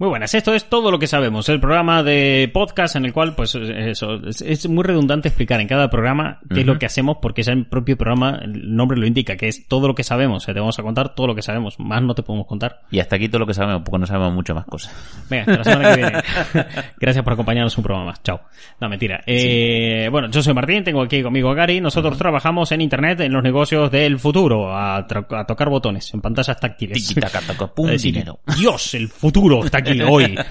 [0.00, 3.34] Muy buenas, esto es todo lo que sabemos, el programa de podcast en el cual,
[3.34, 7.16] pues eso, es, es muy redundante explicar en cada programa qué es lo que hacemos
[7.20, 10.44] porque es el propio programa, el nombre lo indica, que es todo lo que sabemos,
[10.44, 12.82] o sea, te vamos a contar todo lo que sabemos, más no te podemos contar.
[12.92, 14.94] Y hasta aquí todo lo que sabemos, porque no sabemos mucho más cosas.
[15.28, 16.22] Venga, hasta la semana que viene.
[17.00, 18.40] Gracias por acompañarnos un programa más, chao.
[18.80, 19.20] No, mentira.
[19.26, 23.32] Eh, Bueno, yo soy Martín, tengo aquí conmigo a Gary, nosotros trabajamos en Internet, en
[23.32, 27.04] los negocios del futuro, a, tocar botones, en pantallas táctiles.
[27.04, 27.90] Tiki, taca, taca, pum.
[28.56, 30.36] Dios, el futuro está aquí hoy.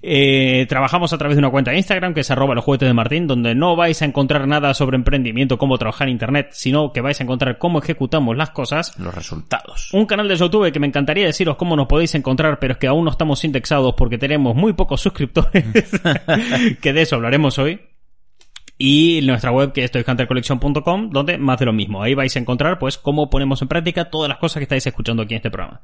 [0.00, 2.94] Eh, trabajamos a través de una cuenta de Instagram que es arroba los juguetes de
[2.94, 7.02] Martín, donde no vais a encontrar nada sobre emprendimiento, cómo trabajar en Internet, sino que
[7.02, 8.98] vais a encontrar cómo ejecutamos las cosas.
[8.98, 9.92] Los resultados.
[9.92, 12.86] Un canal de YouTube que me encantaría deciros cómo nos podéis encontrar, pero es que
[12.86, 15.62] aún no estamos indexados porque tenemos muy pocos suscriptores,
[16.80, 17.80] que de eso hablaremos hoy.
[18.78, 22.02] Y nuestra web que es toyhuntercollection.com, donde más de lo mismo.
[22.02, 25.22] Ahí vais a encontrar pues cómo ponemos en práctica todas las cosas que estáis escuchando
[25.22, 25.80] aquí en este programa.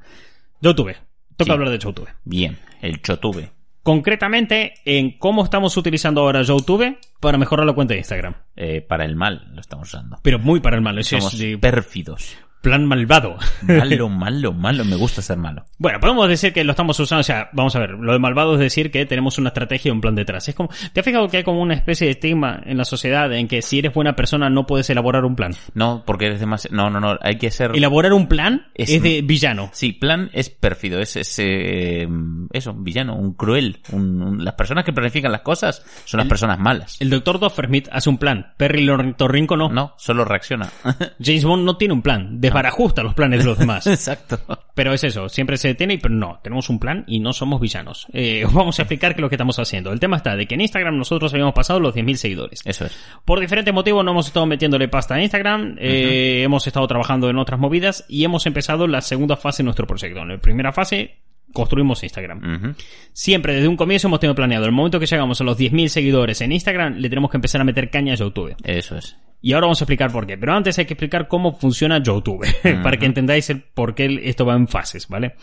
[0.59, 0.95] YouTube.
[1.39, 1.51] Toca Sí.
[1.53, 2.09] hablar de YouTube.
[2.25, 3.49] Bien, el chotube.
[3.81, 8.35] Concretamente, en cómo estamos utilizando ahora YouTube para mejorar la cuenta de Instagram.
[8.57, 10.19] Eh, para el mal lo estamos usando.
[10.21, 10.99] Pero muy para el mal.
[10.99, 12.35] Eso Somos es de pérfidos.
[12.61, 13.37] Plan malvado.
[13.61, 14.85] Malo, malo, malo.
[14.85, 15.65] Me gusta ser malo.
[15.77, 18.53] Bueno, podemos decir que lo estamos usando, o sea, vamos a ver, lo de malvado
[18.55, 20.47] es decir que tenemos una estrategia y un plan detrás.
[20.49, 23.31] Es como, ¿te has fijado que hay como una especie de estigma en la sociedad
[23.33, 25.53] en que si eres buena persona no puedes elaborar un plan?
[25.73, 26.75] No, porque eres demasiado...
[26.75, 27.17] No, no, no.
[27.21, 27.71] Hay que ser...
[27.75, 29.69] Elaborar un plan Es- es, de villano.
[29.73, 32.07] Sí, plan es pérfido, es, es eh,
[32.51, 33.79] eso, un villano, un cruel.
[33.91, 36.97] un- un- las personas que planifican las cosas son las personas malas.
[36.99, 38.87] El doctor Doffersmith hace un plan, Perry
[39.17, 39.69] Torrinco no.
[39.69, 40.69] No, solo reacciona.
[41.21, 43.87] James Bond no tiene un plan, desbarajusta los planes de los demás.
[43.87, 44.39] Exacto.
[44.73, 47.59] Pero es eso, siempre se detiene y pero no, tenemos un plan y no somos
[47.59, 48.07] villanos.
[48.13, 49.91] Eh, os vamos a explicar qué es lo que estamos haciendo.
[49.91, 52.61] El tema está de que en Instagram nosotros habíamos pasado los 10.000 seguidores.
[52.65, 52.97] Eso es.
[53.25, 57.37] Por diferentes motivos no hemos estado metiéndole pasta a Instagram, eh, hemos estado trabajando en
[57.37, 60.21] otras movidas y hemos empezado la segunda fase de nuestro proyecto.
[60.21, 61.17] En la primera fase
[61.53, 62.75] construimos Instagram.
[63.13, 66.41] Siempre desde un comienzo hemos tenido planeado, el momento que llegamos a los 10.000 seguidores
[66.41, 68.55] en Instagram, le tenemos que empezar a meter caña a YouTube.
[68.63, 69.17] Eso es.
[69.41, 70.37] Y ahora vamos a explicar por qué.
[70.37, 72.45] Pero antes hay que explicar cómo funciona YouTube,
[72.83, 75.35] para que entendáis el por qué esto va en fases, ¿vale?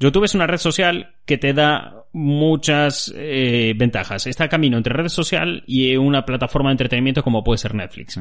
[0.00, 4.26] YouTube es una red social que te da muchas eh, ventajas.
[4.26, 8.18] Está camino entre red social y una plataforma de entretenimiento como puede ser Netflix.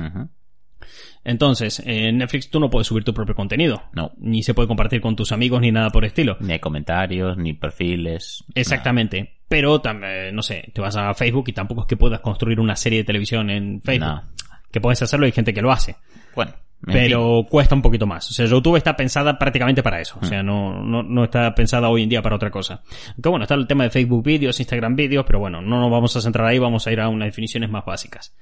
[1.28, 3.84] Entonces, en Netflix tú no puedes subir tu propio contenido.
[3.92, 4.14] No.
[4.18, 6.38] Ni se puede compartir con tus amigos ni nada por el estilo.
[6.40, 8.46] Ni hay comentarios, ni perfiles.
[8.56, 9.34] Exactamente.
[9.50, 12.78] Pero también, no sé, te vas a Facebook y tampoco es que puedas construir una
[12.78, 14.08] serie de televisión en Facebook.
[14.08, 14.24] No.
[14.72, 15.98] Que puedes hacerlo y hay gente que lo hace.
[16.34, 16.54] Bueno,
[16.88, 18.30] en pero cuesta un poquito más.
[18.32, 20.18] O sea, YouTube está pensada prácticamente para eso.
[20.22, 22.84] O sea, no, no, no está pensada hoy en día para otra cosa.
[23.16, 26.16] Aunque bueno, está el tema de Facebook vídeos, Instagram vídeos, pero bueno, no nos vamos
[26.16, 28.34] a centrar ahí, vamos a ir a unas definiciones más básicas.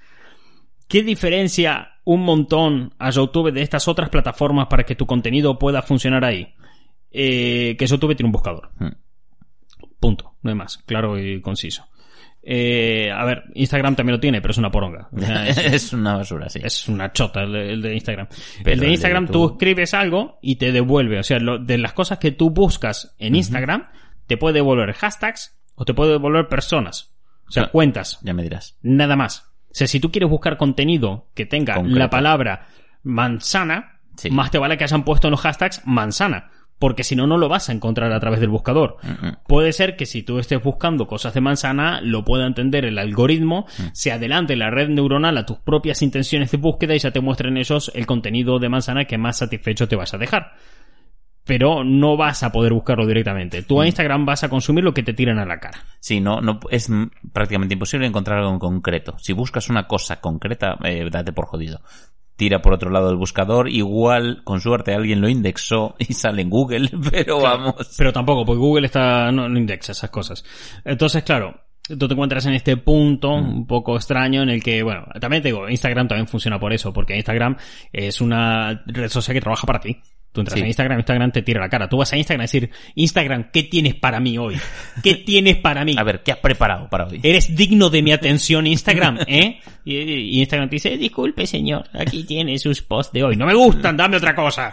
[0.87, 5.81] ¿Qué diferencia un montón a YouTube de estas otras plataformas para que tu contenido pueda
[5.81, 6.53] funcionar ahí?
[7.11, 8.69] Eh, que YouTube tiene un buscador.
[8.77, 8.89] Hmm.
[9.99, 10.35] Punto.
[10.41, 10.77] No hay más.
[10.85, 11.85] Claro y conciso.
[12.47, 15.09] Eh, a ver, Instagram también lo tiene, pero es una poronga.
[15.47, 16.59] Es- es una basura, sí.
[16.63, 18.27] es una chota el de, el de Instagram.
[18.27, 21.17] Pero el de el de Instagram tú escribes algo y te devuelve.
[21.19, 23.87] O sea, lo- de las cosas que tú buscas en Instagram,
[24.27, 27.15] te puede devolver hashtags o te puede devolver personas.
[27.47, 27.69] O sea, Ah.
[27.71, 28.19] cuentas.
[28.21, 28.77] Ya me dirás.
[28.83, 29.51] Nada más.
[29.75, 31.99] O sea, si tú quieres buscar contenido que tenga Concreto.
[31.99, 32.67] la palabra
[33.03, 34.31] manzana, Sí.
[34.31, 36.49] más te vale que hayan puesto en los hashtags manzana.
[36.79, 38.97] Porque si no, no lo vas a encontrar a través del buscador.
[39.01, 39.37] Mm, mm.
[39.47, 43.65] Puede ser que si tú estés buscando cosas de manzana, lo pueda entender el algoritmo,
[43.93, 47.57] se adelante la red neuronal a tus propias intenciones de búsqueda y ya te muestren
[47.57, 50.53] ellos el contenido de manzana que más satisfecho te vas a dejar.
[51.45, 53.61] Pero no vas a poder buscarlo directamente.
[53.61, 55.79] Tú a Instagram vas a consumir lo que te tiran a la cara.
[55.99, 56.89] Sí, no, no, es
[57.31, 59.15] prácticamente imposible encontrar algo en concreto.
[59.19, 61.81] Si buscas una cosa concreta, eh, date por jodido.
[62.35, 66.49] Tira por otro lado el buscador, igual, con suerte, alguien lo indexó y sale en
[66.49, 67.95] Google, pero vamos.
[67.97, 70.43] Pero tampoco, porque Google está, no, no indexa esas cosas.
[70.83, 75.05] Entonces, claro, tú te encuentras en este punto un poco extraño en el que, bueno,
[75.19, 77.57] también te digo, Instagram también funciona por eso, porque Instagram
[77.93, 80.01] es una red social que trabaja para ti.
[80.35, 80.59] Tú entras Sí.
[80.61, 81.89] en Instagram, Instagram te tira la cara.
[81.89, 84.55] Tú vas a Instagram a decir, Instagram, ¿qué tienes para mí hoy?
[85.01, 85.95] ¿Qué tienes para mí?
[85.97, 87.19] A ver, ¿qué has preparado para hoy?
[87.23, 89.19] ¿Eres digno de mi atención, Instagram?
[89.27, 89.59] ¿Eh?
[89.85, 93.35] Y, y Instagram te dice, disculpe, señor, aquí tiene sus posts de hoy.
[93.35, 94.71] No me gustan, dame otra cosa.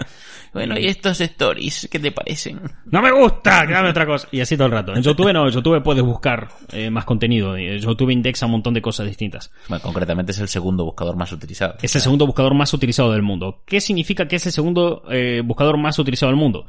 [0.52, 2.60] Bueno, ¿y estos stories qué te parecen?
[2.84, 4.28] No me gusta, dame otra cosa.
[4.30, 4.94] Y así todo el rato.
[4.94, 7.56] En YouTube no, en YouTube puedes buscar eh, más contenido.
[7.56, 9.50] Eh, YouTube indexa un montón de cosas distintas.
[9.68, 11.76] Bueno, concretamente es el segundo buscador más utilizado.
[11.80, 13.62] Es el segundo buscador más utilizado del mundo.
[13.64, 16.66] ¿Qué significa que es el segundo eh, buscador más utilizado del mundo?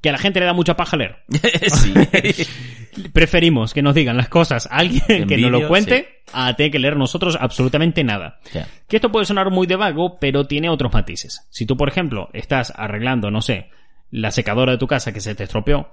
[0.00, 1.18] Que a la gente le da mucha paja leer.
[1.72, 1.92] sí.
[3.12, 6.72] Preferimos que nos digan las cosas a alguien En que nos lo cuente a tener
[6.72, 8.40] que leer nosotros absolutamente nada.
[8.88, 11.46] Que esto puede sonar muy de vago, pero tiene otros matices.
[11.50, 13.70] Si tú, por ejemplo, estás arreglando, no sé,
[14.10, 15.92] la secadora de tu casa que se te estropeó,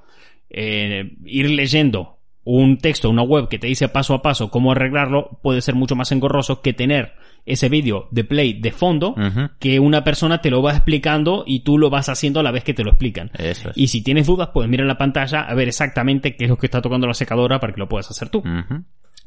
[0.50, 2.17] eh, ir leyendo
[2.50, 5.98] un texto, una web que te dice paso a paso cómo arreglarlo, puede ser mucho
[5.98, 7.14] más engorroso que tener
[7.46, 9.16] ese vídeo de play de fondo
[9.60, 12.64] que una persona te lo va explicando y tú lo vas haciendo a la vez
[12.64, 13.32] que te lo explican.
[13.38, 13.78] Eso es.
[13.78, 16.58] Y si tienes dudas, puedes mirar en la pantalla a ver exactamente qué es lo
[16.58, 18.42] que está tocando la secadora para que lo puedas hacer tú.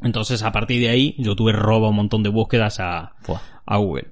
[0.03, 3.17] Entonces, a partir de ahí, YouTube roba un montón de búsquedas a,
[3.67, 4.09] a Google.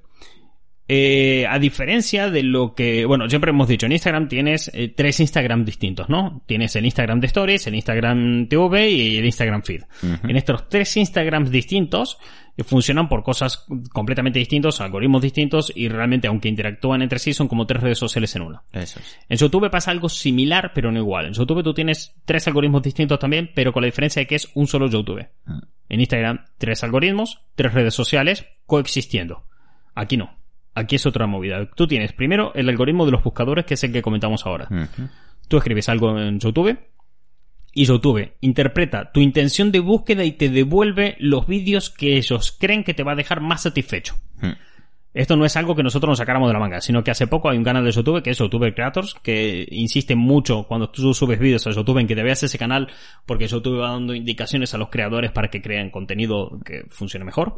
[0.91, 5.19] Eh, a diferencia de lo que, bueno, siempre hemos dicho, en Instagram tienes eh, tres
[5.19, 6.41] Instagram distintos, ¿no?
[6.47, 9.83] Tienes el Instagram de Stories, el Instagram TV y el Instagram Feed.
[10.23, 12.17] En estos tres Instagrams distintos
[12.57, 17.47] eh, funcionan por cosas completamente distintas, algoritmos distintos y realmente, aunque interactúan entre sí, son
[17.47, 18.63] como tres redes sociales en una.
[18.73, 19.19] Eso es.
[19.29, 21.27] En YouTube pasa algo similar, pero no igual.
[21.27, 24.49] En YouTube tú tienes tres algoritmos distintos también, pero con la diferencia de que es
[24.55, 25.27] un solo YouTube.
[25.45, 25.59] Mm.
[25.89, 29.43] En Instagram, tres algoritmos, tres redes sociales coexistiendo.
[29.93, 30.38] Aquí no.
[30.75, 31.69] Aquí es otra movida.
[31.75, 34.67] Tú tienes primero el algoritmo de los buscadores, que es el que comentamos ahora.
[35.47, 36.77] Tú escribes algo en YouTube
[37.73, 42.83] y YouTube interpreta tu intención de búsqueda y te devuelve los vídeos que ellos creen
[42.83, 44.15] que te va a dejar más satisfecho.
[45.11, 47.49] Esto no es algo que nosotros nos sacáramos de la manga, sino que hace poco
[47.49, 51.39] hay un canal de YouTube que es YouTube Creators, que insiste mucho cuando tú subes
[51.39, 52.89] vídeos a YouTube en que te veas ese canal,
[53.25, 57.57] porque YouTube va dando indicaciones a los creadores para que creen contenido que funcione mejor.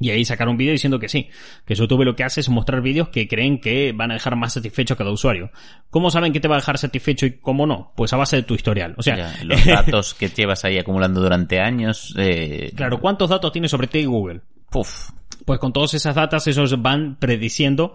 [0.00, 1.28] Y ahí sacaron un vídeo diciendo que sí,
[1.66, 4.54] que YouTube lo que hace es mostrar vídeos que creen que van a dejar más
[4.54, 5.50] satisfecho a cada usuario.
[5.90, 7.92] ¿Cómo saben que te va a dejar satisfecho y cómo no?
[7.94, 8.94] Pues a base de tu historial.
[8.96, 12.14] O sea, Ya, los datos que llevas ahí acumulando durante años.
[12.16, 14.40] Eh, claro, ¿cuántos datos tiene sobre ti Google?
[14.70, 15.10] Puf.
[15.44, 17.94] Pues con todas esas datas ellos van prediciendo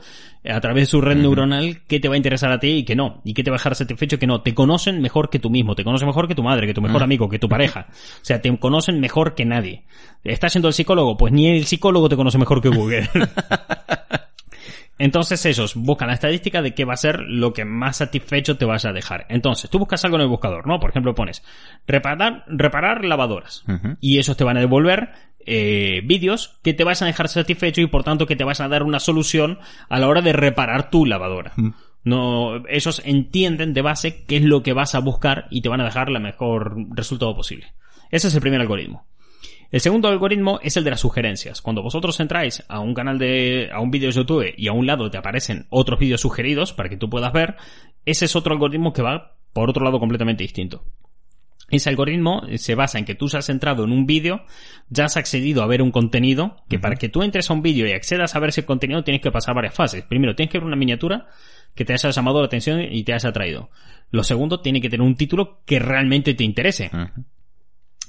[0.49, 2.95] a través de su red neuronal qué te va a interesar a ti y qué
[2.95, 4.41] no, y qué te va a dejar satisfecho y qué no.
[4.41, 7.03] Te conocen mejor que tú mismo, te conocen mejor que tu madre, que tu mejor
[7.03, 7.87] amigo, que tu pareja.
[8.25, 9.83] O sea, te conocen mejor que nadie.
[10.23, 11.15] ¿Estás siendo el psicólogo?
[11.15, 13.07] Pues ni el psicólogo te conoce mejor que Google.
[14.97, 18.65] Entonces ellos buscan la estadística de qué va a ser lo que más satisfecho te
[18.65, 19.25] vas a dejar.
[19.27, 20.79] Entonces, tú buscas algo en el buscador, ¿no?
[20.79, 21.43] Por ejemplo, pones
[21.85, 23.65] reparar, reparar lavadoras.
[23.99, 25.09] Y ellos te van a devolver
[25.45, 28.67] eh, vídeos que te vas a dejar satisfecho y por tanto que te vas a
[28.67, 29.59] dar una solución
[29.89, 31.53] a la hora de reparar tu lavadora.
[32.03, 35.81] No, ellos entienden de base qué es lo que vas a buscar y te van
[35.81, 37.73] a dejar el mejor resultado posible.
[38.11, 39.05] Ese es el primer algoritmo.
[39.71, 41.61] El segundo algoritmo es el de las sugerencias.
[41.61, 44.85] Cuando vosotros entráis a un canal de, a un vídeo de YouTube y a un
[44.85, 47.55] lado te aparecen otros vídeos sugeridos para que tú puedas ver,
[48.05, 50.83] ese es otro algoritmo que va por otro lado completamente distinto.
[51.75, 54.45] Ese algoritmo se basa en que tú has entrado en un vídeo,
[54.89, 57.87] ya has accedido a ver un contenido, que para que tú entres a un vídeo
[57.87, 60.03] y accedas a ver ese contenido tienes que pasar varias fases.
[60.03, 61.27] Primero, tienes que ver una miniatura
[61.75, 63.69] que te haya llamado la atención y te haya atraído.
[64.11, 66.89] Lo segundo, tiene que tener un título que realmente te interese.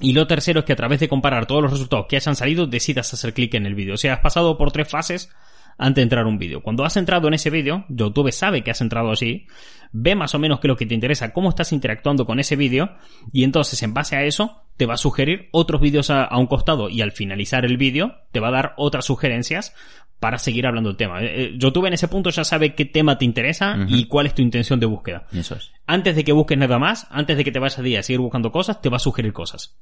[0.00, 2.66] Y lo tercero es que a través de comparar todos los resultados que hayan salido,
[2.66, 3.94] decidas hacer clic en el vídeo.
[3.94, 5.30] O sea, has pasado por tres fases
[5.78, 6.62] antes de entrar a un vídeo.
[6.62, 9.46] Cuando has entrado en ese vídeo, YouTube sabe que has entrado así,
[9.92, 12.56] ve más o menos qué es lo que te interesa, cómo estás interactuando con ese
[12.56, 12.90] vídeo,
[13.32, 16.46] y entonces en base a eso te va a sugerir otros vídeos a, a un
[16.46, 19.74] costado y al finalizar el vídeo te va a dar otras sugerencias
[20.20, 21.22] para seguir hablando del tema.
[21.22, 24.34] Eh, eh, YouTube en ese punto ya sabe qué tema te interesa y cuál es
[24.34, 25.72] tu intención de búsqueda Eso es.
[25.86, 28.20] antes de que busques nada más, antes de que te vayas a día a seguir
[28.20, 29.76] buscando cosas, te va a sugerir cosas.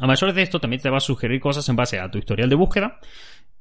[0.00, 2.48] A mayores de esto, también te va a sugerir cosas en base a tu historial
[2.48, 3.00] de búsqueda,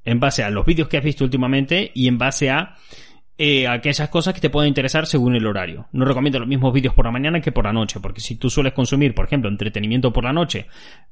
[0.08, 2.76] en base a los vídeos que has visto últimamente y en base a
[3.38, 5.88] eh, aquellas cosas que te pueden interesar según el horario.
[5.92, 8.50] No recomiendo los mismos vídeos por la mañana que por la noche, porque si tú
[8.50, 10.68] sueles consumir, por ejemplo, entretenimiento por la noche,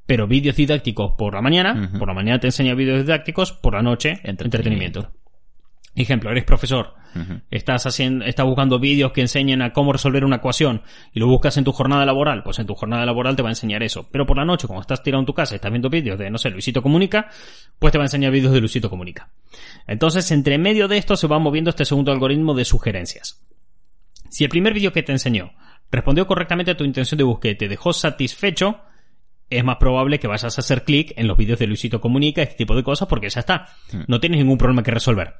[0.06, 3.82] pero vídeos didácticos por la mañana, por la mañana te enseña vídeos didácticos, por la
[3.82, 4.44] noche Entretenimiento.
[4.44, 5.25] entretenimiento.
[5.96, 6.92] Ejemplo, eres profesor,
[7.50, 10.82] estás haciendo, estás buscando vídeos que enseñen a cómo resolver una ecuación
[11.14, 13.52] y lo buscas en tu jornada laboral, pues en tu jornada laboral te va a
[13.52, 14.06] enseñar eso.
[14.12, 16.28] Pero por la noche, cuando estás tirado en tu casa y estás viendo vídeos de,
[16.28, 17.30] no sé, Luisito Comunica,
[17.78, 19.30] pues te va a enseñar vídeos de Luisito Comunica.
[19.86, 23.40] Entonces, entre medio de esto se va moviendo este segundo algoritmo de sugerencias.
[24.28, 25.52] Si el primer vídeo que te enseñó
[25.90, 28.80] respondió correctamente a tu intención de búsqueda y te dejó satisfecho,
[29.48, 32.56] es más probable que vayas a hacer clic en los vídeos de Luisito Comunica, este
[32.56, 33.68] tipo de cosas, porque ya está.
[34.08, 35.34] No tienes ningún problema que resolver.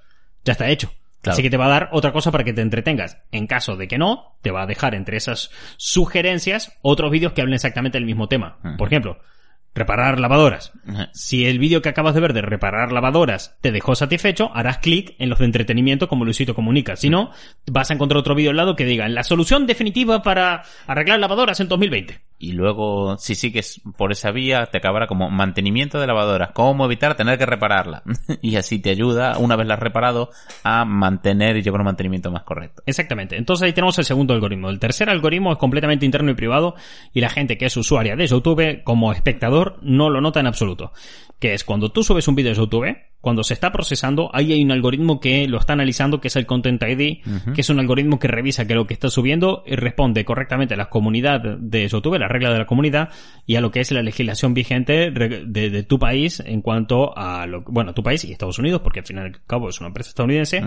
[0.47, 0.91] Ya está hecho.
[1.21, 1.35] Claro.
[1.35, 3.19] Así que te va a dar otra cosa para que te entretengas.
[3.33, 7.43] En caso de que no, te va a dejar entre esas sugerencias otros vídeos que
[7.43, 8.57] hablen exactamente del mismo tema.
[8.79, 9.19] Por ejemplo,
[9.76, 10.73] reparar lavadoras.
[11.12, 15.15] Si el vídeo que acabas de ver de reparar lavadoras te dejó satisfecho, harás clic
[15.19, 16.97] en los de entretenimiento como Luisito Comunica.
[16.97, 17.31] Si no,
[17.67, 21.61] vas a encontrar otro vídeo al lado que diga la solución definitiva para arreglar lavadoras
[21.61, 22.21] en 2020.
[22.38, 27.16] Y luego, si sigues por esa vía, te acabará como mantenimiento de lavadoras, cómo evitar
[27.16, 28.02] tener que repararla.
[28.43, 30.31] y así te ayuda, una vez la has reparado,
[30.62, 32.83] a mantener y llevar un mantenimiento más correcto.
[32.85, 33.37] Exactamente.
[33.37, 34.69] Entonces ahí tenemos el segundo algoritmo.
[34.69, 36.75] El tercer algoritmo es completamente interno y privado
[37.12, 40.93] y la gente que es usuaria de YouTube como espectador no lo nota en absoluto.
[41.38, 44.62] Que es cuando tú subes un vídeo de YouTube, cuando se está procesando, ahí hay
[44.62, 47.25] un algoritmo que lo está analizando, que es el Content ID,
[47.55, 50.76] que es un algoritmo que revisa que lo que está subiendo y responde correctamente a
[50.76, 53.11] la comunidad de YouTube, la regla de la comunidad,
[53.47, 57.47] y a lo que es la legislación vigente de, de tu país en cuanto a
[57.47, 59.88] lo, bueno, tu país y Estados Unidos, porque al fin y al cabo es una
[59.88, 60.62] empresa estadounidense,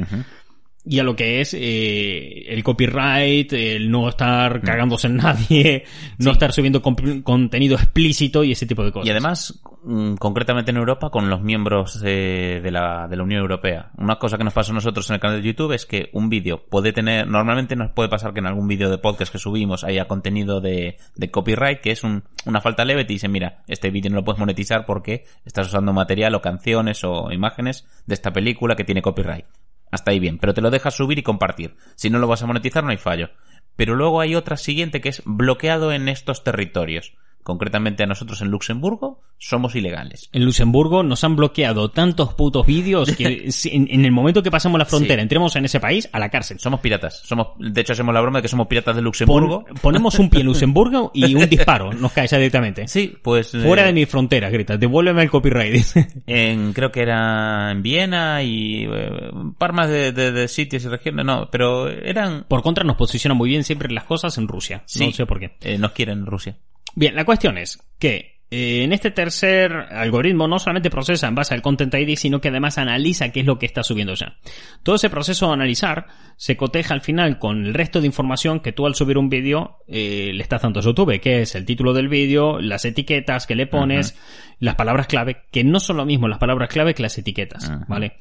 [0.86, 5.84] y a lo que es eh, el copyright, el no estar cagándose en nadie,
[6.18, 9.08] no estar subiendo contenido explícito y ese tipo de cosas.
[9.08, 13.42] Y además, mm, concretamente en Europa, con los miembros eh, de, la, de la Unión
[13.42, 13.92] Europea.
[13.98, 16.30] Una cosa que nos pasa a nosotros en el canal de YouTube es que un
[16.30, 19.84] vídeo puede tener, normalmente nos puede pasar que en algún vídeo de podcast que subimos
[19.84, 23.92] haya contenido de, de copyright, que es un- una falta leve, te dicen, mira, este
[23.92, 28.32] vídeo no lo puedes monetizar porque estás usando material o canciones o imágenes de esta
[28.32, 29.46] película que tiene copyright.
[29.92, 31.76] Hasta ahí bien, pero te lo dejas subir y compartir.
[31.96, 33.30] Si no lo vas a monetizar no hay fallo.
[33.76, 37.14] Pero luego hay otra siguiente que es bloqueado en estos territorios.
[37.50, 40.30] Concretamente a nosotros en Luxemburgo somos ilegales.
[40.34, 44.78] En Luxemburgo nos han bloqueado tantos putos vídeos que en, en el momento que pasamos
[44.78, 45.22] la frontera, Sí.
[45.24, 46.60] entremos en ese país, a la cárcel.
[46.60, 47.22] Somos piratas.
[47.26, 49.66] Somos, de hecho, hacemos la broma de que somos piratas de Luxemburgo.
[49.66, 52.88] Pon- ponemos un pie en Luxemburgo y un disparo nos cae ya directamente.
[52.88, 53.52] Sí, pues.
[53.52, 55.86] Fuera eh, de mi frontera, grita, devuélveme el copyright.
[56.28, 60.84] En, creo que era en Viena y eh, un par más de, de- de sitios
[60.86, 62.46] y regiones, no, pero eran.
[62.48, 64.84] Por contra, nos posicionan muy bien siempre las cosas en Rusia.
[64.86, 65.56] Sí, No sé por qué.
[65.62, 66.58] eh, nos quieren Rusia.
[67.00, 71.54] Bien, la cuestión es que eh, en este tercer algoritmo no solamente procesa en base
[71.54, 74.36] al Content ID, sino que además analiza qué es lo que está subiendo ya.
[74.84, 78.74] Todo ese proceso de analizar se coteja al final con el resto de información que
[78.74, 81.94] tú al subir un vídeo eh, le estás dando a YouTube, que es el título
[81.94, 84.18] del vídeo, las etiquetas que le pones,
[84.60, 87.86] las palabras clave, que no son lo mismo las palabras clave que las etiquetas, Ajá.
[87.88, 88.18] ¿vale?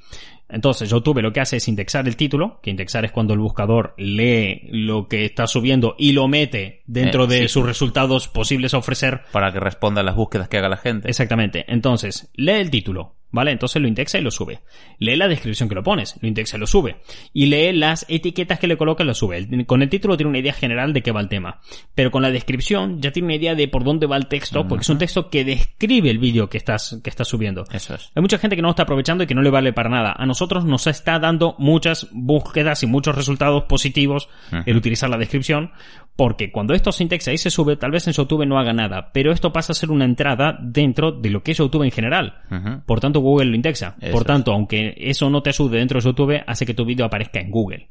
[0.49, 3.95] Entonces, YouTube lo que hace es indexar el título, que indexar es cuando el buscador
[3.99, 7.49] lee lo que está subiendo y lo mete dentro Eh, de sí.
[7.49, 9.23] sus resultados posibles a ofrecer.
[9.33, 11.09] Para que responda a las búsquedas que haga la gente.
[11.09, 11.65] Exactamente.
[11.69, 13.53] Entonces, lee el título, ¿vale?
[13.53, 14.61] Entonces lo indexa y lo sube.
[14.99, 16.97] Lee la descripción que lo pones, lo indexa y lo sube.
[17.33, 19.47] Y lee las etiquetas que le coloca y lo sube.
[19.67, 21.61] Con el título tiene una idea general de qué va el tema.
[21.95, 24.83] Pero con la descripción ya tiene una idea de por dónde va el texto, porque
[24.83, 27.65] es un texto que describe el vídeo que estás, que estás subiendo.
[27.71, 28.11] Eso es.
[28.15, 30.15] Hay mucha gente que no lo está aprovechando y que no le vale para nada.
[30.17, 34.29] A nosotros nos está dando muchas búsquedas y muchos resultados positivos
[34.67, 35.73] el utilizar la descripción,
[36.17, 39.11] porque cuando esto se indexa y se sube, tal vez en YouTube no haga nada,
[39.13, 42.43] pero esto pasa a ser una entrada dentro de lo que es YouTube en general.
[42.87, 43.97] Por tanto, Google lo indexa.
[44.01, 44.27] Eso Por es.
[44.27, 47.51] tanto, aunque eso no te ayude dentro de YouTube, hace que tu vídeo aparezca en
[47.51, 47.89] Google.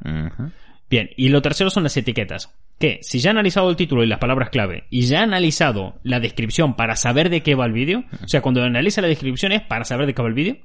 [0.89, 2.53] Bien, y lo tercero son las etiquetas.
[2.79, 5.95] Que si ya ha analizado el título y las palabras clave y ya ha analizado
[6.03, 9.51] la descripción para saber de qué va el vídeo, o sea, cuando analiza la descripción
[9.51, 10.57] es para saber de qué va el vídeo,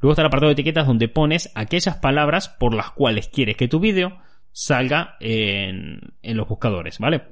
[0.00, 3.66] luego está el apartado de etiquetas donde pones aquellas palabras por las cuales quieres que
[3.66, 4.18] tu vídeo
[4.52, 7.22] salga en, en los buscadores, ¿vale?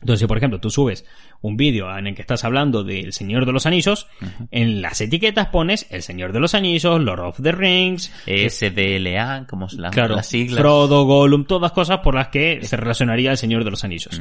[0.00, 1.04] Entonces, si por ejemplo tú subes
[1.40, 4.08] un vídeo en el que estás hablando del Señor de los Anillos,
[4.50, 9.68] en las etiquetas pones El Señor de los Anillos, Lord of the Rings, SDLA, como
[9.68, 10.60] se la, Claro, las siglas.
[10.60, 14.20] Frodo, Gollum, todas cosas por las que se relacionaría el Señor de los Anillos.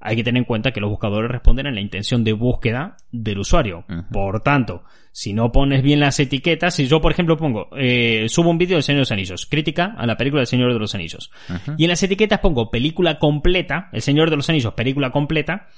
[0.00, 3.38] Hay que tener en cuenta que los buscadores responden a la intención de búsqueda del
[3.38, 3.84] usuario.
[4.12, 8.50] Por tanto, si no pones bien las etiquetas, si yo por ejemplo pongo, eh, subo
[8.50, 10.94] un vídeo del Señor de los Anillos, crítica a la película del Señor de los
[10.94, 11.30] Anillos,
[11.78, 15.68] y en las etiquetas pongo película completa, el Señor de los Anillos, película completa,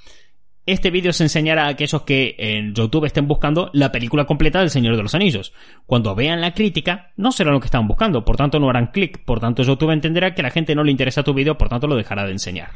[0.66, 4.70] este vídeo se enseñará a aquellos que en YouTube estén buscando la película completa del
[4.70, 5.52] Señor de los Anillos.
[5.86, 9.24] Cuando vean la crítica, no será lo que están buscando, por tanto no harán clic,
[9.24, 11.86] por tanto YouTube entenderá que a la gente no le interesa tu vídeo, por tanto
[11.86, 12.70] lo dejará de enseñar.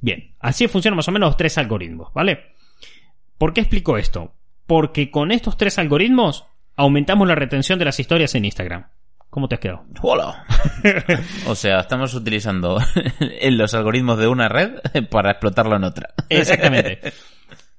[0.00, 2.54] Bien, así funcionan más o menos los tres algoritmos, ¿vale?
[3.38, 4.34] ¿Por qué explico esto?
[4.66, 6.44] Porque con estos tres algoritmos
[6.76, 8.86] aumentamos la retención de las historias en Instagram.
[9.30, 9.84] ¿Cómo te has quedado?
[10.02, 10.44] ¡Hola!
[11.46, 12.78] o sea, estamos utilizando
[13.50, 14.72] los algoritmos de una red
[15.08, 16.10] para explotarlo en otra.
[16.28, 17.00] Exactamente.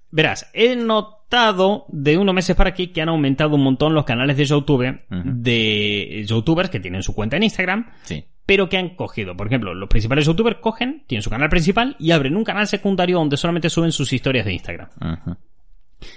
[0.09, 4.35] Verás, he notado de unos meses para aquí que han aumentado un montón los canales
[4.37, 8.25] de YouTube de youtubers que tienen su cuenta en Instagram, Sí.
[8.45, 9.35] pero que han cogido.
[9.37, 13.17] Por ejemplo, los principales youtubers cogen, tienen su canal principal y abren un canal secundario
[13.17, 14.89] donde solamente suben sus historias de Instagram.
[15.01, 15.37] Ujú.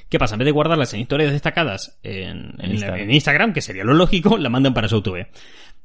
[0.09, 0.35] ¿Qué pasa?
[0.35, 3.00] En vez de guardarlas en historias destacadas en, en- Instagram.
[3.00, 5.26] en Instagram, que sería lo lógico, la mandan para su YouTube.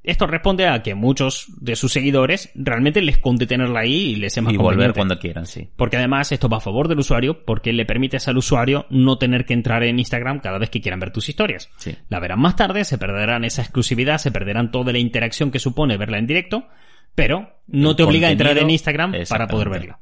[0.01, 4.35] Esto responde a que muchos de sus seguidores realmente les conte tenerla ahí y les
[4.37, 5.69] es más y volver cuando quieran, sí.
[5.75, 9.45] Porque además esto va a favor del usuario porque le permites al usuario no tener
[9.45, 11.69] que entrar en Instagram cada vez que quieran ver tus historias.
[11.77, 11.95] Sí.
[12.07, 15.97] La verán más tarde, se perderán esa exclusividad, se perderán toda la interacción que supone
[15.97, 16.65] verla en directo,
[17.13, 19.99] pero no El te obliga a entrar en Instagram para poder verla.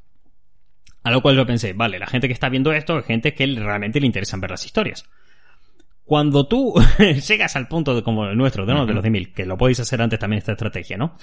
[1.07, 3.45] A lo cual yo pensé, vale, la gente que está viendo esto es gente que
[3.47, 5.05] realmente le interesan ver las historias.
[6.03, 6.73] Cuando tú
[7.27, 8.85] llegas al punto de, como el nuestro, de, ¿no?
[8.85, 11.17] de los de mil, que lo podéis hacer antes también esta estrategia, ¿no?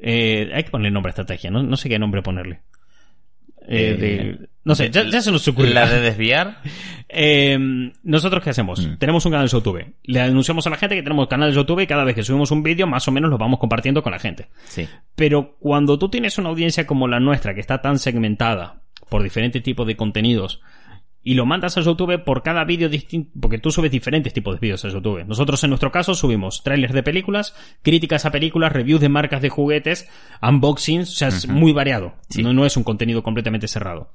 [0.00, 2.60] Eh, hay que ponerle nombre a estrategia, no, no sé qué nombre ponerle.
[3.68, 5.70] Eh, Eh, de- no sé, ya, ya se nos ocurre.
[5.70, 6.58] La de desviar,
[7.08, 7.56] Eh,
[8.02, 8.84] ¿Nosotros qué hacemos?
[8.84, 8.96] Mm.
[8.98, 9.94] Tenemos un canal de YouTube.
[10.02, 12.50] Le anunciamos a la gente que tenemos canal de YouTube y cada vez que subimos
[12.50, 14.48] un vídeo, más o menos lo vamos compartiendo con la gente.
[14.64, 14.88] sí.
[15.14, 19.62] Pero cuando tú tienes una audiencia como la nuestra, que está tan segmentada por diferentes
[19.62, 20.60] tipos de contenidos,
[21.26, 24.60] y lo mandas a YouTube por cada vídeo distinto, porque tú subes diferentes tipos de
[24.60, 25.24] vídeos a YouTube.
[25.24, 29.48] Nosotros en nuestro caso subimos trailers de películas, críticas a películas, reviews de marcas de
[29.48, 30.08] juguetes,
[30.40, 32.14] unboxings, o sea, es muy variado.
[32.28, 32.44] Sí.
[32.44, 34.12] No, no es un contenido completamente cerrado.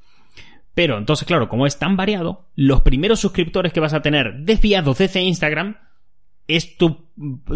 [0.73, 4.97] Pero entonces, claro, como es tan variado, los primeros suscriptores que vas a tener desviados
[4.97, 5.75] desde Instagram
[6.55, 7.09] es tu,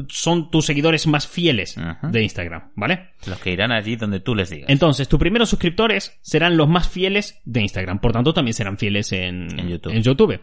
[0.10, 2.08] son tus seguidores más fieles Ajá.
[2.08, 3.10] de Instagram, ¿vale?
[3.28, 4.70] Los que irán allí donde tú les digas.
[4.70, 9.12] Entonces, tus primeros suscriptores serán los más fieles de Instagram, por tanto también serán fieles
[9.12, 9.94] en, En YouTube.
[9.94, 10.42] en YouTube.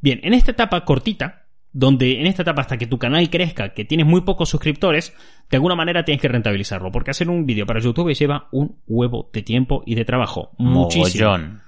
[0.00, 3.84] Bien, en esta etapa cortita, donde en esta etapa hasta que tu canal crezca, que
[3.84, 5.12] tienes muy pocos suscriptores,
[5.50, 9.28] de alguna manera tienes que rentabilizarlo, porque hacer un vídeo para YouTube lleva un huevo
[9.32, 10.52] de tiempo y de trabajo.
[10.58, 11.30] Muchísimo.
[11.30, 11.62] Mogollón.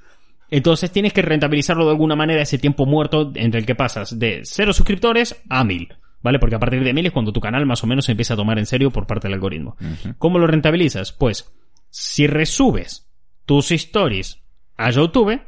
[0.49, 4.43] Entonces tienes que rentabilizarlo de alguna manera ese tiempo muerto entre el que pasas de
[4.45, 5.89] cero suscriptores a mil.
[6.23, 6.39] ¿Vale?
[6.39, 8.37] Porque a partir de mil es cuando tu canal más o menos se empieza a
[8.37, 9.77] tomar en serio por parte del algoritmo.
[10.19, 11.13] ¿Cómo lo rentabilizas?
[11.13, 11.53] Pues,
[11.91, 13.09] si resubes
[13.45, 14.43] tus stories
[14.77, 15.41] a YouTube,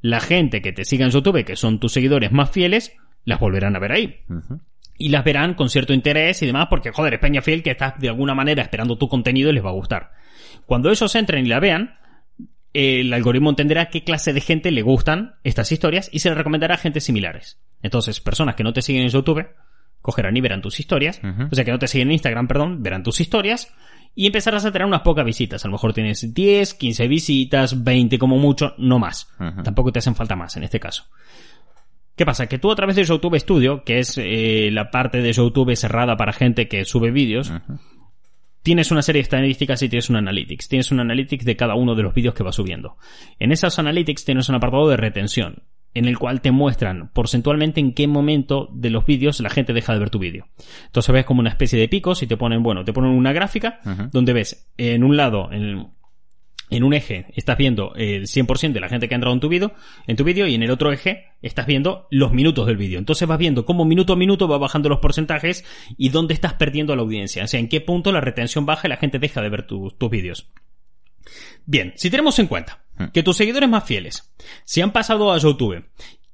[0.00, 2.92] la gente que te siga en YouTube, que son tus seguidores más fieles,
[3.24, 4.20] las volverán a ver ahí.
[4.98, 7.94] Y las verán con cierto interés y demás, porque joder, es Peña Fiel que está
[7.98, 10.12] de alguna manera esperando tu contenido y les va a gustar.
[10.64, 11.96] Cuando ellos entren y la vean,
[12.72, 16.74] el algoritmo entenderá qué clase de gente le gustan estas historias y se le recomendará
[16.74, 17.58] a gente similares.
[17.82, 19.46] Entonces, personas que no te siguen en YouTube
[20.06, 21.20] cogerán y verán tus historias.
[21.50, 23.74] O sea, que no te siguen en Instagram, perdón, verán tus historias
[24.14, 25.64] y empezarás a tener unas pocas visitas.
[25.64, 29.28] A lo mejor tienes 10, 15 visitas, 20 como mucho, no más.
[29.64, 31.06] Tampoco te hacen falta más en este caso.
[32.14, 32.46] ¿Qué pasa?
[32.46, 36.16] Que tú a través de YouTube Studio, que es eh, la parte de YouTube cerrada
[36.16, 37.52] para gente que sube vídeos,
[38.62, 40.68] tienes una serie de estadísticas y tienes un analytics.
[40.68, 42.96] Tienes un analytics de cada uno de los vídeos que va subiendo.
[43.38, 45.64] En esos analytics tienes un apartado de retención,
[45.96, 49.94] en el cual te muestran porcentualmente en qué momento de los vídeos la gente deja
[49.94, 50.46] de ver tu vídeo.
[50.84, 53.80] Entonces ves como una especie de picos y te ponen, bueno, te ponen una gráfica
[54.12, 55.88] donde ves en un lado, en,
[56.68, 59.48] en un eje estás viendo el 100% de la gente que ha entrado en tu
[59.48, 59.72] vídeo,
[60.06, 62.98] en tu vídeo y en el otro eje estás viendo los minutos del vídeo.
[62.98, 65.64] Entonces vas viendo cómo minuto a minuto va bajando los porcentajes
[65.96, 68.86] y dónde estás perdiendo a la audiencia, o sea, en qué punto la retención baja
[68.86, 70.50] y la gente deja de ver tus vídeos.
[71.64, 74.32] Bien, si tenemos en cuenta que tus seguidores más fieles
[74.64, 75.84] se han pasado a YouTube,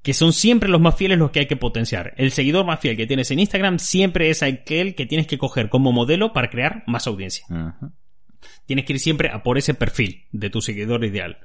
[0.03, 2.15] que son siempre los más fieles los que hay que potenciar.
[2.17, 5.69] El seguidor más fiel que tienes en Instagram siempre es aquel que tienes que coger
[5.69, 7.45] como modelo para crear más audiencia.
[8.67, 11.39] Tienes que ir siempre a por ese perfil de tu seguidor ideal.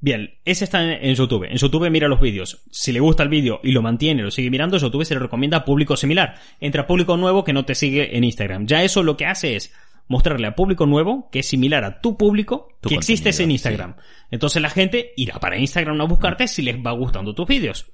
[0.00, 1.44] Bien, ese está en- en YouTube.
[1.50, 2.62] En YouTube mira los vídeos.
[2.70, 5.58] Si le gusta el vídeo y lo mantiene, lo sigue mirando, YouTube se le recomienda
[5.58, 6.36] a público similar.
[6.60, 8.66] Entra público nuevo que no te sigue en Instagram.
[8.66, 9.72] Ya eso lo que hace es
[10.08, 13.96] mostrarle a público nuevo que es similar a tu público Tu que existes en Instagram.
[14.30, 17.90] Entonces la gente irá para Instagram a buscarte si les va gustando tus vídeos.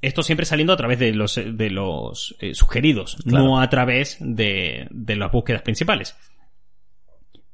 [0.00, 3.44] Esto siempre saliendo a través de los, de los eh, sugeridos, Claro.
[3.44, 6.14] no a través de, de las búsquedas principales.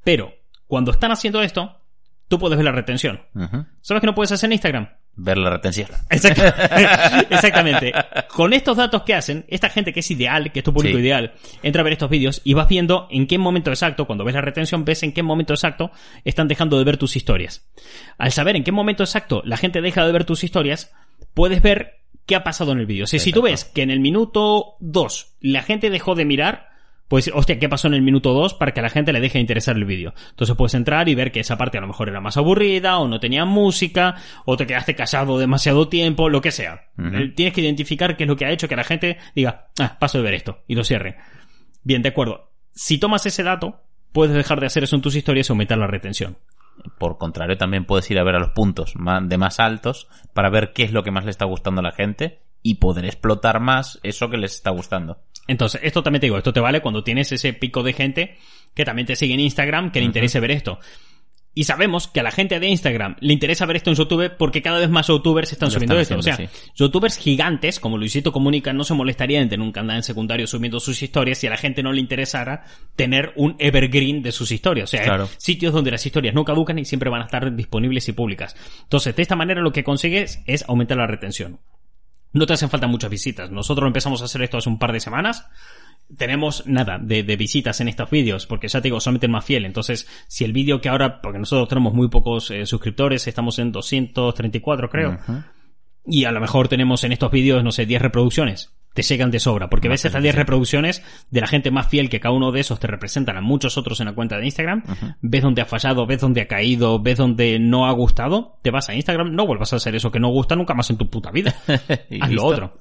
[0.03, 0.33] Pero,
[0.67, 1.77] cuando están haciendo esto,
[2.29, 3.21] tú puedes ver la retención.
[3.35, 3.67] Ujú.
[3.81, 4.89] ¿Sabes que no puedes hacer en Instagram?
[5.17, 5.89] Ver la retención.
[6.09, 7.93] Exact- Exactamente.
[8.29, 11.03] Con estos datos que hacen, esta gente que es ideal, que es tu público Sí.
[11.03, 14.35] ideal, entra a ver estos vídeos y vas viendo en qué momento exacto, cuando ves
[14.35, 15.91] la retención, ves en qué momento exacto
[16.25, 17.69] están dejando de ver tus historias.
[18.19, 20.93] Al saber en qué momento exacto la gente deja de ver tus historias,
[21.35, 23.05] puedes ver qué ha pasado en el vídeo.
[23.05, 26.70] O sea, si tú ves que en el minuto 2 la gente dejó de mirar,
[27.11, 29.39] pues, hostia, ¿qué pasó en el minuto 2 para que a la gente le deje
[29.39, 30.15] de interesar el vídeo?
[30.31, 33.09] Entonces puedes entrar y ver que esa parte a lo mejor era más aburrida, o
[33.09, 36.85] no tenía música, o te quedaste callado demasiado tiempo, lo que sea.
[36.99, 39.99] Eh, Tienes que identificar qué es lo que ha hecho que la gente diga, ah,
[39.99, 41.17] paso de ver esto, y lo cierre.
[41.83, 42.53] Bien, de acuerdo.
[42.75, 43.81] Si tomas ese dato,
[44.13, 46.39] puedes dejar de hacer eso en tus historias y aumentar la retención.
[46.97, 50.73] Por contrario, también puedes ir a ver a los puntos de más altos para ver
[50.73, 53.99] qué es lo que más le está gustando a la gente y poder explotar más
[54.05, 55.19] eso que les está gustando.
[55.51, 58.37] Entonces, esto también te digo, esto te vale cuando tienes ese pico de gente
[58.75, 60.79] que también te sigue en Instagram, que le interese ver esto.
[61.53, 64.63] Y sabemos que a la gente de Instagram le interesa ver esto en YouTube porque
[64.63, 66.31] cada vez más youtubers están Lo subiendo están esto.
[66.31, 70.03] o sea, youtubers gigantes como Luisito Comunica no se molestarían en tener un canal en
[70.05, 72.63] secundario subiendo sus historias si a la gente no le interesara
[72.95, 74.85] tener un evergreen de sus historias.
[74.85, 75.29] O sea, Claro.
[75.39, 78.55] sitios donde las historias no caducan y siempre van a estar disponibles y públicas.
[78.85, 81.59] Entonces, de esta manera lo que consigues es aumentar la retención.
[82.33, 83.51] No te hacen falta muchas visitas.
[83.51, 85.47] Nosotros empezamos a hacer esto hace un par de semanas.
[86.17, 89.45] Tenemos nada de, de visitas en estos vídeos, porque ya te digo, solamente el más
[89.45, 89.65] fiel.
[89.65, 93.71] Entonces, si el vídeo que ahora, porque nosotros tenemos muy pocos eh, suscriptores, estamos en
[93.73, 95.43] 234 creo, Ujú.
[96.07, 98.73] y a lo mejor tenemos en estos vídeos, no sé, 10 reproducciones.
[98.93, 100.39] Te llegan de sobra, porque ves estas 10 suficiente.
[100.41, 103.79] reproducciones de la gente más fiel que cada uno de esos te representan a muchos
[103.79, 104.83] otros en la cuenta de Instagram.
[105.23, 108.57] Ves dónde ha fallado, ves dónde ha caído, ves dónde no ha gustado.
[108.63, 110.97] Te vas a Instagram, no vuelvas a hacer eso que no gusta nunca más en
[110.99, 111.55] tu puta vida.
[112.11, 112.35] Y Haz listo.
[112.35, 112.79] lo otro.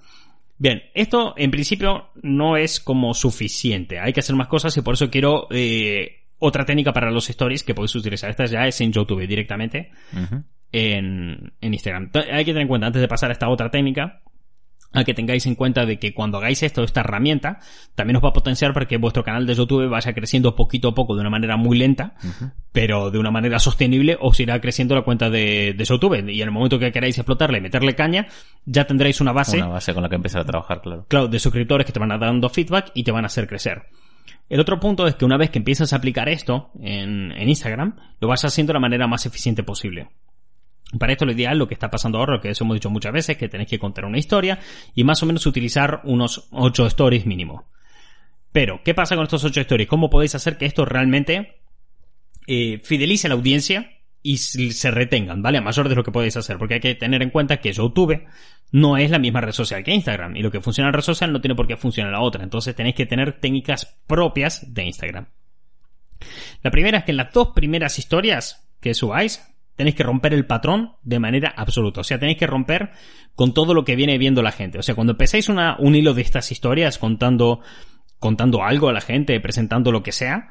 [0.57, 3.99] Bien, esto en principio no es como suficiente.
[3.99, 7.63] Hay que hacer más cosas y por eso quiero eh, otra técnica para los stories
[7.63, 8.29] que podéis utilizar.
[8.29, 9.91] Esta ya es en YouTube directamente
[10.71, 12.09] en, en Instagram.
[12.31, 14.21] Hay que tener en cuenta, antes de pasar a esta otra técnica,
[14.91, 17.59] a que tengáis en cuenta de que cuando hagáis esto, esta herramienta,
[17.95, 20.95] también os va a potenciar para que vuestro canal de YouTube vaya creciendo poquito a
[20.95, 22.15] poco de una manera muy lenta,
[22.71, 26.27] pero de una manera sostenible os irá creciendo la cuenta de, de YouTube.
[26.29, 28.27] Y en el momento que queráis explotarla y meterle caña,
[28.65, 31.05] ya tendréis una base Una base con la que empezar a trabajar, claro.
[31.07, 33.83] claro, de suscriptores que te van a dando feedback y te van a hacer crecer.
[34.49, 37.95] El otro punto es que una vez que empiezas a aplicar esto en, en Instagram,
[38.19, 40.09] lo vas haciendo de la manera más eficiente posible.
[40.97, 43.37] Para esto lo ideal, lo que está pasando ahora, que os hemos dicho muchas veces,
[43.37, 44.59] que tenéis que contar una historia
[44.95, 47.67] y más o menos utilizar unos 8 stories mínimo.
[48.51, 49.87] Pero, ¿qué pasa con estos 8 stories?
[49.87, 51.59] ¿Cómo podéis hacer que esto realmente
[52.47, 55.59] eh, fidelice a la audiencia y se retengan, ¿vale?
[55.59, 58.21] A mayor de lo que podéis hacer, porque hay que tener en cuenta que YouTube
[58.71, 61.31] no es la misma red social que Instagram, y lo que funciona en red social
[61.31, 65.27] no tiene por qué funcionar la otra, entonces tenéis que tener técnicas propias de Instagram.
[66.63, 69.41] La primera es que en las dos primeras historias que subáis,
[69.79, 72.01] tenéis que romper el patrón de manera absoluta.
[72.01, 72.91] O sea, tenéis que romper
[73.33, 74.77] con todo lo que viene viendo la gente.
[74.77, 77.61] O sea, cuando empezáis una, un hilo de estas historias contando,
[78.19, 80.49] contando algo a la gente, presentando lo que sea,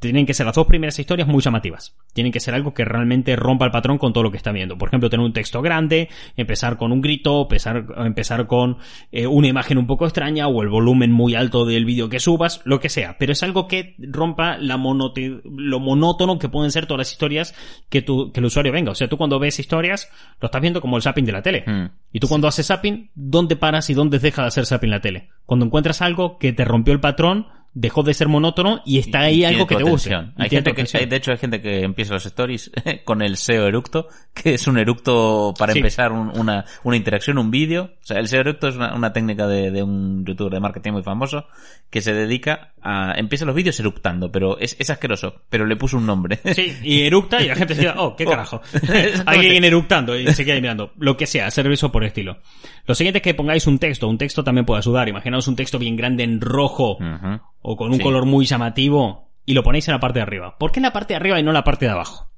[0.00, 1.94] tienen que ser las dos primeras historias muy llamativas.
[2.14, 4.78] Tienen que ser algo que realmente rompa el patrón con todo lo que está viendo.
[4.78, 8.78] Por ejemplo, tener un texto grande, empezar con un grito, empezar, empezar con
[9.12, 12.62] eh, una imagen un poco extraña o el volumen muy alto del vídeo que subas,
[12.64, 13.16] lo que sea.
[13.18, 17.54] Pero es algo que rompa la lo monótono que pueden ser todas las historias
[17.90, 18.92] que, tu, que el usuario venga.
[18.92, 20.10] O sea, tú cuando ves historias,
[20.40, 21.64] lo estás viendo como el zapping de la tele.
[21.66, 21.90] Mm.
[22.12, 25.28] Y tú cuando haces zapping, ¿dónde paras y dónde deja de hacer zapping la tele?
[25.44, 29.42] Cuando encuentras algo que te rompió el patrón, dejó de ser monótono y está ahí
[29.42, 30.12] Y algo que te guste.
[30.14, 30.34] atención.
[30.38, 32.70] Y Hay gente que, hay- de hecho, hay gente que empieza los stories
[33.04, 35.78] con el SEO eructo, que es un eructo para Sí.
[35.78, 37.90] empezar un- una, una interacción, un vídeo.
[38.02, 40.92] O sea, el SEO eructo es una, una técnica de, de un youtuber de marketing
[40.92, 41.46] muy famoso
[41.90, 43.14] que se dedica a...
[43.16, 46.40] Empieza los vídeos eructando, pero es, es asqueroso, pero le puso un nombre.
[46.54, 48.30] Sí, y eructa y la gente se queda, oh, qué Oh.
[48.30, 48.60] carajo.
[49.26, 50.92] Alguien eructando y se queda ahí mirando.
[50.98, 52.38] Lo que sea, eso por estilo.
[52.86, 54.08] Lo siguiente es que pongáis un texto.
[54.08, 55.08] Un texto también puede ayudar.
[55.08, 56.98] Imaginaos un texto bien grande en rojo.
[57.62, 58.02] O con un Sí.
[58.02, 60.56] color muy llamativo y lo ponéis en la parte de arriba.
[60.58, 62.30] ¿Por qué en la parte de arriba y no en la parte de abajo?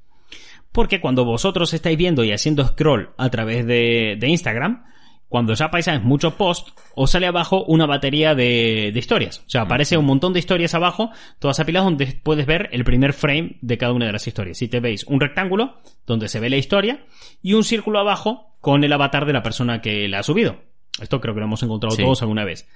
[0.72, 4.84] Porque cuando vosotros estáis viendo y haciendo scroll a través de, de Instagram,
[5.28, 9.38] cuando ya pasáis muchos posts, os sale abajo una batería de, de historias.
[9.46, 13.12] O sea, aparece un montón de historias abajo, todas apiladas donde puedes ver el primer
[13.14, 14.58] frame de cada una de las historias.
[14.58, 17.04] Si te veis un rectángulo donde se ve la historia
[17.42, 20.56] y un círculo abajo con el avatar de la persona que la ha subido.
[21.00, 22.02] Esto creo que lo hemos encontrado Sí.
[22.02, 22.68] todos alguna vez.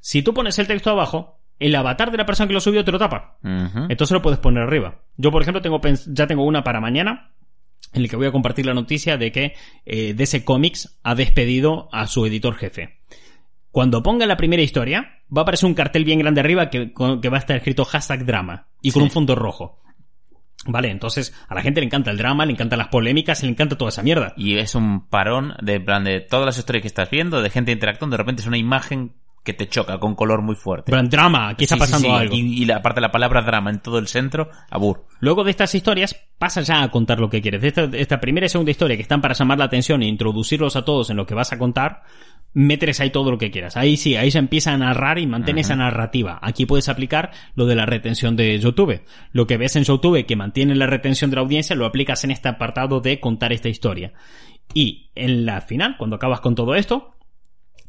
[0.00, 2.92] Si tú pones el texto abajo, el avatar de la persona que lo subió te
[2.92, 3.38] lo tapa.
[3.42, 5.00] Entonces lo puedes poner arriba.
[5.16, 7.30] Yo, por ejemplo, tengo ya tengo una para mañana
[7.92, 9.54] en el que voy a compartir la noticia de que
[9.86, 12.98] eh, DC Comics ha despedido a su editor jefe.
[13.70, 17.20] Cuando ponga la primera historia, va a aparecer un cartel bien grande arriba que, con-
[17.20, 19.04] que va a estar escrito hashtag drama y con Sí.
[19.04, 19.80] un fondo rojo.
[20.68, 23.76] Vale, entonces a la gente le encanta el drama, le encantan las polémicas, le encanta
[23.78, 24.32] toda esa mierda.
[24.36, 27.70] Y es un parón de plan de todas las historias que estás viendo, de gente
[27.70, 29.12] interactuando, de repente es una imagen
[29.46, 30.90] que te choca con color muy fuerte.
[30.92, 32.14] Pero en drama, aquí está Sí, sí, pasando sí.
[32.14, 32.34] algo.
[32.34, 35.06] Y, y la aparte la palabra drama en todo el centro, abur.
[35.20, 37.62] Luego de estas historias, pasa ya a contar lo que quieres.
[37.62, 40.06] De esta, de esta primera y segunda historia que están para llamar la atención e
[40.08, 42.02] introducirlos a todos en lo que vas a contar,
[42.52, 43.76] mételes ahí todo lo que quieras.
[43.76, 46.38] Ahí sí, ahí se empieza a narrar y mantén esa narrativa.
[46.42, 49.02] Aquí puedes aplicar lo de la retención de YouTube.
[49.32, 52.30] Lo que ves en YouTube que mantiene la retención de la audiencia, lo aplicas en
[52.32, 54.12] este apartado de contar esta historia.
[54.74, 57.15] Y en la final, cuando acabas con todo esto,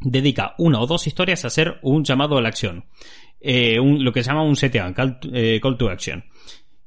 [0.01, 2.85] dedica una o dos historias a hacer un llamado a la acción.
[3.39, 6.23] Eh, lo que se llama un CTA, call, eh, call to action.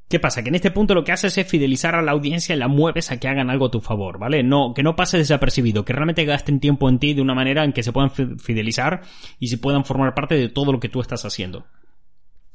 [0.09, 0.43] ¿Qué pasa?
[0.43, 3.13] Que en este punto lo que haces es fidelizar a la audiencia y la mueves
[3.13, 4.43] a que hagan algo a tu favor, ¿vale?
[4.43, 7.73] No, que no pase desapercibido, que realmente gasten tiempo en ti de una manera en
[7.73, 9.03] que se puedan fi- fidelizar
[9.39, 11.67] y se puedan formar parte de todo lo que tú estás haciendo.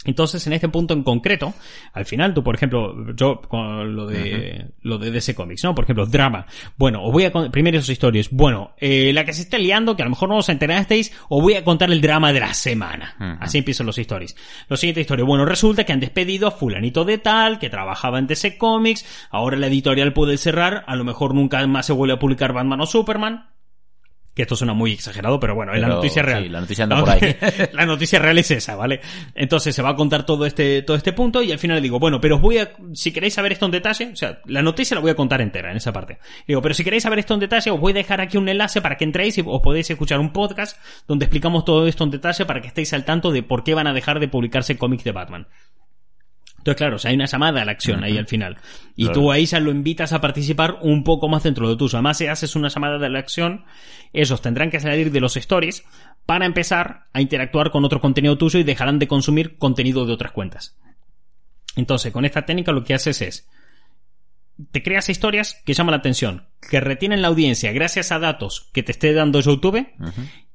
[0.06, 1.54] Entonces, en este punto en concreto,
[1.94, 5.76] al final, tú, por ejemplo, yo con lo de lo de DC Comics, ¿no?
[5.76, 6.46] Por ejemplo, drama.
[6.78, 8.30] Bueno, os voy a primero esos historias.
[8.32, 11.42] Bueno, eh, la que se está liando, que a lo mejor no os enterasteis, os
[11.42, 13.38] voy a contar el drama de la semana.
[13.40, 14.36] Así empiezan los stories.
[14.70, 15.26] Lo siguiente historia.
[15.26, 19.58] Bueno, resulta que han despedido a fulanito de tal, que trabajaba en DC Comics, ahora
[19.58, 22.86] la editorial puede cerrar, a lo mejor nunca más se vuelve a publicar Batman o
[22.86, 23.55] Superman.
[24.36, 26.44] Que esto suena muy exagerado, pero bueno, es la noticia real.
[26.44, 27.36] sí, la noticia anda por ahí.
[27.72, 29.00] la noticia real es esa, ¿vale?
[29.34, 32.00] Entonces se va a contar todo este, todo este punto y al final le digo,
[32.00, 34.96] bueno, pero os voy a, si queréis saber esto en detalle, o sea, la noticia
[34.96, 36.20] la voy a contar entera en esa parte.
[36.46, 38.82] Digo, pero si queréis saber esto en detalle, os voy a dejar aquí un enlace
[38.82, 42.46] para que entréis y os podéis escuchar un podcast donde explicamos todo esto en detalle
[42.46, 45.14] para que estéis al tanto de por qué van a dejar de publicarse cómics de
[45.14, 45.48] Batman.
[46.66, 48.58] Entonces, claro, o sea, hay una llamada a la acción ahí al final.
[48.96, 49.22] Y Claro.
[49.22, 51.96] tú ahí ya lo invitas a participar un poco más dentro de tuyo.
[51.96, 53.66] Además, si haces una llamada de la acción,
[54.14, 55.86] esos tendrán que salir de los stories
[56.26, 60.32] para empezar a interactuar con otro contenido tuyo y dejarán de consumir contenido de otras
[60.32, 60.76] cuentas.
[61.76, 63.48] Entonces, con esta técnica lo que haces es
[64.72, 68.82] te creas historias que llaman la atención, que retienen la audiencia gracias a datos que
[68.82, 69.86] te esté dando YouTube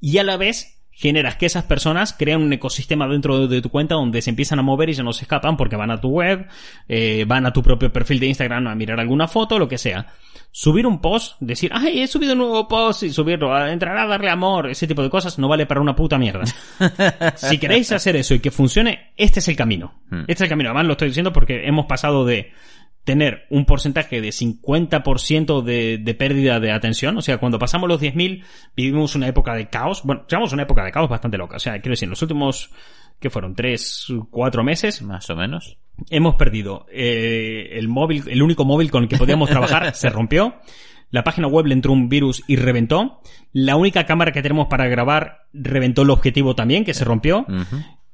[0.00, 3.94] y a la vez generas que esas personas crean un ecosistema dentro de tu cuenta
[3.94, 6.46] donde se empiezan a mover y ya no se escapan porque van a tu web,
[6.88, 10.08] eh, van a tu propio perfil de Instagram a mirar alguna foto, lo que sea.
[10.52, 14.06] Subir un post, decir, ay, he subido un nuevo post y subirlo, a entrar a
[14.06, 16.44] darle amor, ese tipo de cosas no vale para una puta mierda.
[17.36, 19.94] si queréis hacer eso y que funcione, este es el camino.
[20.10, 20.22] Hmm.
[20.22, 20.68] Este es el camino.
[20.68, 22.52] Además lo estoy diciendo porque hemos pasado de
[23.04, 27.16] tener un porcentaje de 50% de, de pérdida de atención.
[27.16, 28.44] O sea, cuando pasamos los 10.000,
[28.76, 30.02] vivimos una época de caos.
[30.04, 31.56] Bueno, llevamos una época de caos bastante loca.
[31.56, 32.70] O sea, quiero decir, en los últimos,
[33.18, 33.54] ¿qué fueron?
[33.54, 35.02] ¿Tres, cuatro meses?
[35.02, 35.78] Más o menos.
[36.08, 40.54] Hemos perdido eh, el móvil, el único móvil con el que podíamos trabajar se rompió.
[41.10, 43.20] La página web le entró un virus y reventó.
[43.52, 47.44] La única cámara que tenemos para grabar reventó el objetivo también, que se rompió.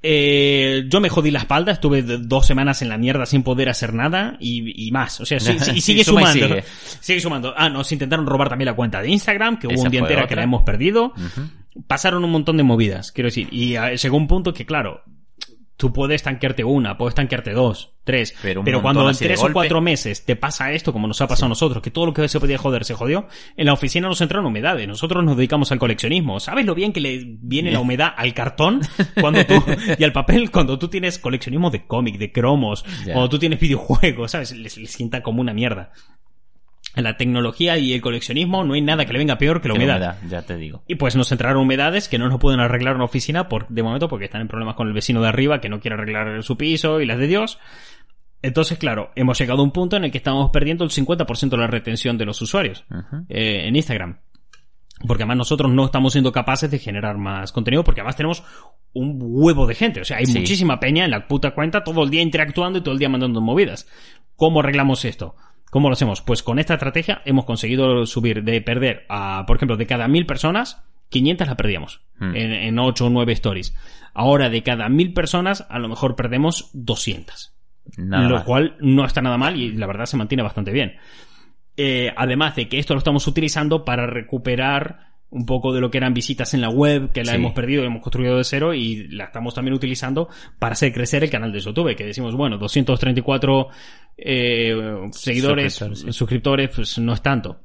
[0.02, 3.92] Eh, yo me jodí la espalda, estuve dos semanas en la mierda sin poder hacer
[3.94, 5.20] nada y, y más.
[5.20, 6.32] O sea, sí, sí, y sigue y sumando.
[6.32, 6.64] sigue.
[7.00, 7.54] Sigue sumando.
[7.56, 10.37] Ah, nos intentaron robar también la cuenta de Instagram, que hubo un día entera que
[10.37, 11.12] la hemos perdido.
[11.87, 13.48] Pasaron un montón de movidas, quiero decir.
[13.50, 15.02] Y ah, llegó un punto que, claro,
[15.77, 18.35] tú puedes tanquearte una, puedes tanquearte dos, tres.
[18.43, 19.53] Pero cuando en tres o golpe.
[19.55, 22.29] cuatro meses te pasa esto, como nos ha pasado a nosotros, que todo lo que
[22.29, 24.89] se podía joder se jodió, en la oficina nos entraron humedades.
[24.89, 26.41] Nosotros nos dedicamos al coleccionismo.
[26.41, 28.81] ¿Sabes lo bien que le viene la humedad al cartón
[29.21, 29.62] cuando tú,
[29.99, 33.12] y al papel cuando tú tienes coleccionismo de cómic, de cromos, Ya.
[33.12, 34.53] cuando tú tienes videojuegos, ¿sabes?
[34.53, 35.93] Les, les sienta como una mierda.
[36.96, 39.74] En la tecnología y el coleccionismo no hay nada que le venga peor que la
[39.74, 39.96] humedad.
[39.96, 40.82] humedad, ya te digo.
[40.88, 43.82] Y pues nos entraron humedades que no nos pueden arreglar en la oficina por, de
[43.82, 46.56] momento porque están en problemas con el vecino de arriba que no quiere arreglar su
[46.56, 47.59] piso y las de Dios.
[48.42, 51.56] Entonces, claro, hemos llegado a un punto en el que estamos perdiendo el 50% de
[51.56, 52.85] la retención de los usuarios
[53.28, 54.18] eh, en Instagram.
[55.06, 58.42] Porque además nosotros no estamos siendo capaces de generar más contenido porque además tenemos
[58.94, 60.00] un huevo de gente.
[60.00, 60.38] O sea, hay Sí.
[60.38, 63.42] muchísima peña en la puta cuenta todo el día interactuando y todo el día mandando
[63.42, 63.87] movidas.
[64.37, 65.35] ¿Cómo arreglamos esto?
[65.70, 66.22] ¿Cómo lo hacemos?
[66.22, 70.26] Pues con esta estrategia hemos conseguido subir de perder a, por ejemplo, de cada mil
[70.26, 72.35] personas, 500 la perdíamos Hmm.
[72.35, 73.74] en, en 8 o 9 stories.
[74.14, 77.52] Ahora, de cada mil personas, a lo mejor perdemos 200
[77.98, 80.96] Nada lo cual no está nada mal y la verdad se mantiene bastante bien.
[81.76, 85.99] Eh, además de que esto lo estamos utilizando para recuperar un poco de lo que
[85.99, 87.37] eran visitas en la web, que la Sí.
[87.37, 91.22] hemos perdido y hemos construido de cero y la estamos también utilizando para hacer crecer
[91.22, 93.68] el canal de YouTube, que decimos, bueno, 234
[94.18, 94.75] eh,
[95.12, 96.12] seguidores, Suscriptores, sí.
[96.12, 97.61] suscriptores, pues no es tanto.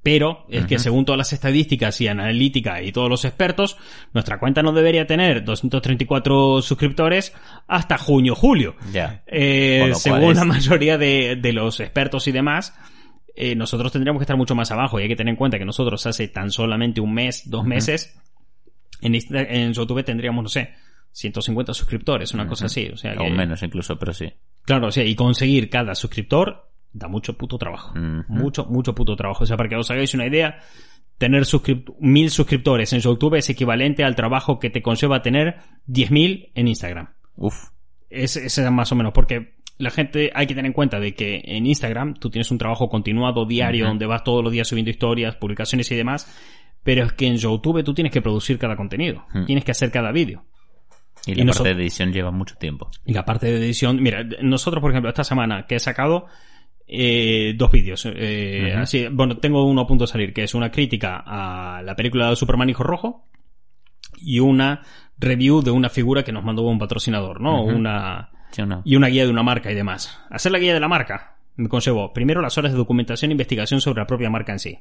[0.00, 3.76] Pero es que según todas las estadísticas y analítica y todos los expertos,
[4.14, 7.34] nuestra cuenta no debería tener 234 suscriptores
[7.66, 8.76] hasta junio, julio.
[9.26, 12.74] Eh, según es- la mayoría de, de los expertos y demás,
[13.40, 15.64] eh, nosotros tendríamos que estar mucho más abajo y hay que tener en cuenta que
[15.64, 18.18] nosotros hace tan solamente un mes, dos meses,
[19.00, 20.74] en, YouTube tendríamos, no sé,
[21.12, 22.88] 150 suscriptores, una cosa así.
[22.92, 24.32] O sea que, O menos incluso, pero sí.
[24.62, 27.94] Claro, o sea, y conseguir cada suscriptor da mucho puto trabajo.
[28.26, 29.44] Mucho, mucho puto trabajo.
[29.44, 30.58] O sea, para que os hagáis una idea,
[31.16, 36.50] tener suscrip- mil suscriptores en YouTube es equivalente al trabajo que te conlleva tener 10.000
[36.56, 37.10] en Instagram.
[37.36, 37.54] Uf.
[38.10, 41.40] Es, es más o menos, porque la gente hay que tener en cuenta de que
[41.44, 45.36] en Instagram tú tienes un trabajo continuado, diario, donde vas todos los días subiendo historias,
[45.36, 46.28] publicaciones y demás,
[46.82, 50.10] pero es que en YouTube tú tienes que producir cada contenido, tienes que hacer cada
[50.10, 50.44] vídeo.
[51.26, 52.90] Y la parte de edición lleva mucho tiempo.
[53.04, 56.26] Y la parte de edición, mira, nosotros por ejemplo esta semana que he sacado
[56.86, 60.70] eh, dos vídeos, eh, así, bueno, tengo uno a punto de salir, que es una
[60.70, 63.28] crítica a la película de Superman Hijo Rojo
[64.16, 64.82] y una
[65.18, 67.62] review de una figura que nos mandó un patrocinador, ¿no?
[67.62, 68.82] Una ¿Sí o no?
[68.84, 70.18] y una guía de una marca y demás.
[70.30, 73.80] Hacer la guía de la marca me conllevó primero las horas de documentación e investigación
[73.80, 74.78] sobre la propia marca en sí.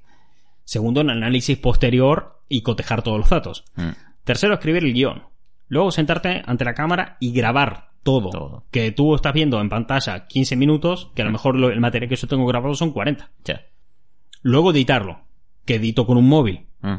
[0.63, 3.63] Segundo, un análisis posterior y cotejar todos los datos.
[3.75, 3.89] Mm.
[4.23, 5.23] Tercero, escribir el guion.
[5.69, 8.29] Luego sentarte ante la cámara y grabar todo.
[8.29, 8.65] Todo.
[8.71, 12.09] Que tú estás viendo en pantalla 15 minutos, que a lo mejor lo- el material
[12.09, 13.31] que yo tengo grabado son 40.
[13.43, 13.61] Ya.
[14.41, 15.21] Luego editarlo,
[15.65, 16.67] que edito con un móvil.
[16.81, 16.95] Mm.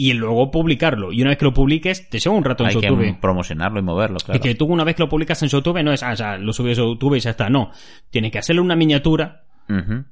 [0.00, 1.12] Y luego publicarlo.
[1.12, 3.18] Y una vez que lo publiques, te lleva un rato en Hay que YouTube.
[3.20, 4.36] promocionarlo y moverlo, claro.
[4.36, 6.52] Es que tú una vez que lo publicas en YouTube no es, ah, ya, lo
[6.52, 7.50] subes a YouTube y ya está.
[7.50, 7.72] No.
[8.08, 9.42] Tienes que hacerle una miniatura.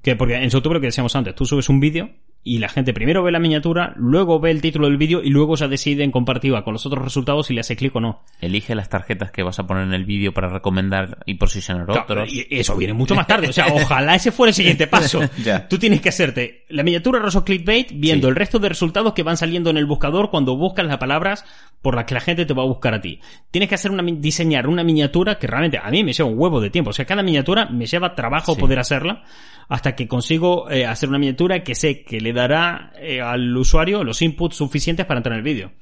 [0.02, 2.10] Que porque en YouTube lo que decíamos antes, tú subes un vídeo
[2.48, 5.56] y la gente primero ve la miniatura, luego ve el título del vídeo y luego
[5.56, 8.22] ya decide en comparativa con los otros resultados si le hace clic o no.
[8.40, 12.02] Elige las tarjetas que vas a poner en el vídeo para recomendar y posicionar Claro,
[12.02, 12.32] otros.
[12.32, 13.48] y eso viene mucho más tarde.
[13.48, 15.20] O sea, ojalá ese fuera el siguiente paso.
[15.44, 15.66] Ya.
[15.66, 18.30] Tú tienes que hacerte la miniatura Rosso Clickbait viendo Sí.
[18.30, 21.44] el resto de resultados que van saliendo en el buscador cuando buscas las palabras
[21.82, 23.18] por las que la gente te va a buscar a ti.
[23.50, 26.60] Tienes que hacer una, diseñar una miniatura que realmente a mí me lleva un huevo
[26.60, 26.90] de tiempo.
[26.90, 28.60] O sea, cada miniatura me lleva trabajo Sí.
[28.60, 29.24] poder hacerla
[29.68, 34.04] hasta que consigo eh, hacer una miniatura que sé que le dará eh, al usuario
[34.04, 35.72] los inputs suficientes para entrar en el vídeo.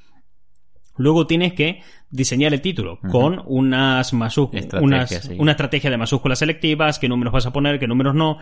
[0.96, 4.12] Luego tienes que diseñar el título con unas
[5.08, 5.34] sí.
[5.36, 8.38] una estrategia de mayúsculas selectivas, qué números vas a poner, qué números no,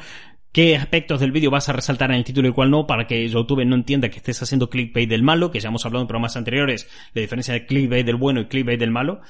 [0.52, 3.26] qué aspectos del vídeo vas a resaltar en el título y cuál no, para que
[3.26, 6.36] YouTube no entienda que estés haciendo clickbait del malo, que ya hemos hablado en programas
[6.36, 9.22] anteriores, la diferencia de clickbait del bueno y clickbait del malo.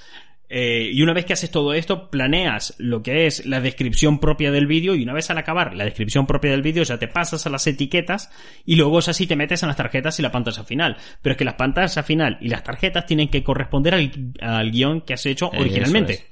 [0.55, 4.51] Eh, y una vez que haces todo esto, planeas lo que es la descripción propia
[4.51, 7.47] del vídeo y una vez al acabar la descripción propia del vídeo ya te pasas
[7.47, 8.31] a las etiquetas
[8.67, 10.99] y luego ya sí te metes en las tarjetas y la pantalla final.
[11.23, 14.13] Pero es que las pantallas final y las tarjetas tienen que corresponder al,
[14.43, 16.13] al guion que has hecho originalmente.
[16.13, 16.27] es.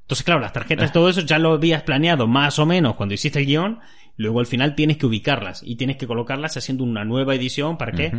[0.00, 3.14] Entonces, claro, las tarjetas y todo eso ya lo habías planeado más o menos cuando
[3.14, 3.78] hiciste el guion.
[4.16, 7.92] Luego al final tienes que ubicarlas y tienes que colocarlas haciendo una nueva edición para
[7.92, 8.12] que.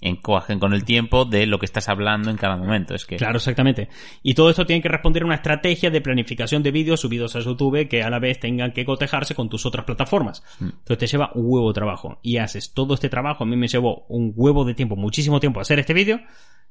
[0.00, 2.94] Encoajen con el tiempo de lo que estás hablando en cada momento.
[2.94, 3.88] Es que Claro, exactamente.
[4.22, 7.40] Y todo esto tiene que responder a una estrategia de planificación de vídeos subidos a
[7.40, 10.44] YouTube que a la vez tengan que cotejarse con tus otras plataformas.
[10.60, 12.18] Entonces te lleva un huevo de trabajo.
[12.22, 13.44] Y haces todo este trabajo.
[13.44, 16.20] A mí me llevó un huevo de tiempo, muchísimo tiempo hacer este vídeo.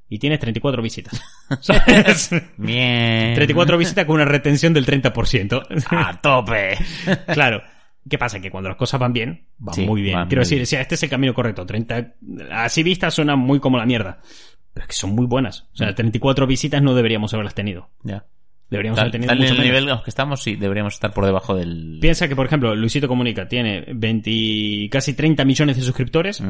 [0.09, 1.21] Y tienes 34 visitas.
[1.59, 2.31] ¿Sabes?
[2.55, 3.33] Bien.
[3.35, 5.83] 34 visitas con una retención del 30%.
[5.89, 6.77] A tope.
[7.33, 7.61] claro.
[8.09, 8.39] ¿Qué pasa?
[8.39, 10.15] Que cuando las cosas van bien, van Sí, muy bien.
[10.15, 10.63] van Quiero muy decir, bien.
[10.63, 11.65] o sea, este es el camino correcto.
[11.65, 12.13] 30,
[12.51, 14.19] así vistas suena muy como la mierda.
[14.73, 15.61] Pero es que son muy buenas.
[15.61, 15.77] O Mm.
[15.77, 17.89] sea, 34 visitas no deberíamos haberlas tenido.
[18.03, 18.25] Ya.
[18.69, 19.81] Deberíamos Tal, haber tenido tal en mucho el menos.
[19.85, 21.99] nivel que estamos, sí, deberíamos estar por debajo del.
[22.01, 26.43] Piensa que, por ejemplo, Luisito Comunica tiene 20, casi 30 millones de suscriptores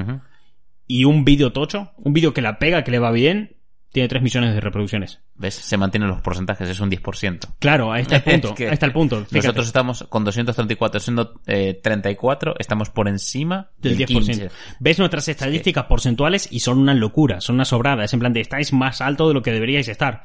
[0.88, 3.57] y un vídeo tocho, un vídeo que la pega, que le va bien,
[3.98, 5.20] tiene 3 millones de reproducciones.
[5.34, 5.56] ¿Ves?
[5.56, 7.56] Se mantienen los porcentajes, es un 10%.
[7.58, 8.50] Claro, ahí está el punto.
[8.50, 9.16] Es que ahí está el punto.
[9.22, 9.38] Fíjate.
[9.38, 14.06] Nosotros estamos con 234, siendo eh, 34, estamos por encima del 10%.
[14.06, 14.52] 15.
[14.80, 18.04] Ves nuestras estadísticas porcentuales y son una locura, son una sobrada.
[18.04, 20.22] Es en plan de estáis más alto de lo que deberíais estar.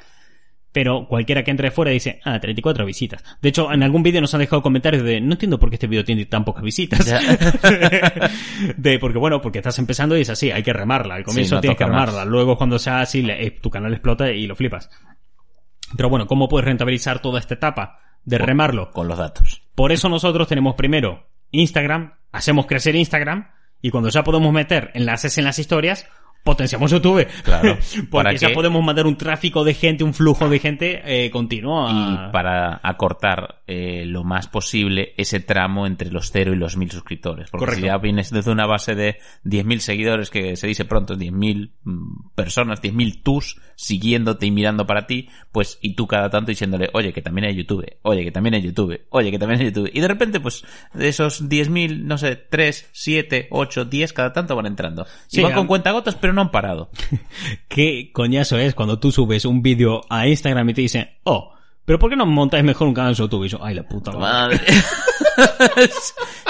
[0.72, 3.22] Pero cualquiera que entre de fuera dice, ah, 34 visitas.
[3.42, 5.86] De hecho, en algún vídeo nos han dejado comentarios de, no entiendo por qué este
[5.86, 7.04] vídeo tiene tan pocas visitas.
[8.76, 11.16] De, porque bueno, porque estás empezando y es así, hay que remarla.
[11.16, 11.92] Al comienzo no tienes que más.
[12.08, 12.24] remarla.
[12.24, 14.90] Luego cuando sea así, le- eh, tu canal explota y lo flipas.
[15.96, 18.90] Pero bueno, ¿cómo puedes rentabilizar toda esta etapa de remarlo?
[18.90, 19.62] Con los datos.
[19.74, 23.50] Por eso nosotros tenemos primero Instagram, hacemos crecer Instagram
[23.82, 26.06] y cuando ya podemos meter enlaces en las historias,
[26.42, 27.26] potenciamos YouTube.
[27.44, 27.76] Claro.
[27.94, 28.54] Porque ¿Para ya qué?
[28.54, 31.86] podemos mandar un tráfico de gente, un flujo de gente eh, continuo.
[31.88, 36.76] a- Y para acortar eh, lo más posible ese tramo entre los 0 y los
[36.76, 37.50] 1000 suscriptores.
[37.50, 37.80] Porque Correcto.
[37.82, 42.30] si ya vienes desde una base de 10.000 seguidores, que se dice pronto 10.000 mm,
[42.34, 47.12] personas, 10.000 tus siguiéndote y mirando para ti, pues y tú cada tanto diciéndole, oye,
[47.12, 49.90] que también hay YouTube, oye, que también hay YouTube, oye, que también hay YouTube.
[49.92, 54.54] Y de repente, pues, de esos 10.000, no sé, 3, 7, 8, 10, cada tanto
[54.54, 55.04] van entrando.
[55.30, 56.90] Y Sí, van con cuentagotas, pero no han parado.
[57.68, 61.52] ¿Qué coñazo es cuando tú subes un vídeo a Instagram y te dicen, oh,
[61.84, 63.44] pero ¿por qué no montáis mejor un canal en YouTube?
[63.44, 64.60] Y yo, ay, la puta madre.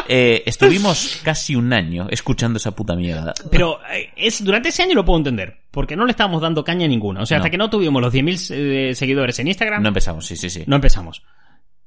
[0.08, 3.32] Eh, estuvimos casi un año escuchando esa puta mierda.
[3.50, 6.86] Pero eh, es, durante ese año lo puedo entender, porque no le estábamos dando caña
[6.86, 7.22] a ninguna.
[7.22, 7.42] O sea, No.
[7.44, 8.50] hasta que no tuvimos los 10.000
[8.90, 10.64] eh, seguidores en Instagram, No no, empezamos, sí, sí, sí.
[10.66, 11.22] empezamos.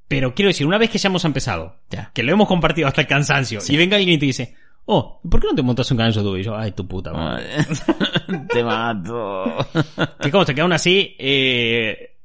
[0.07, 2.11] Pero quiero decir, una vez que ya hemos empezado, Ya.
[2.13, 4.55] que lo hemos compartido hasta el cansancio, y venga alguien y te dice,
[4.85, 6.37] oh, ¿por qué no te montas un canal en YouTube?
[6.37, 7.45] Y yo, ay, tu puta madre.
[8.49, 9.45] Te mato.
[10.21, 12.17] Que consta que aún así, eh,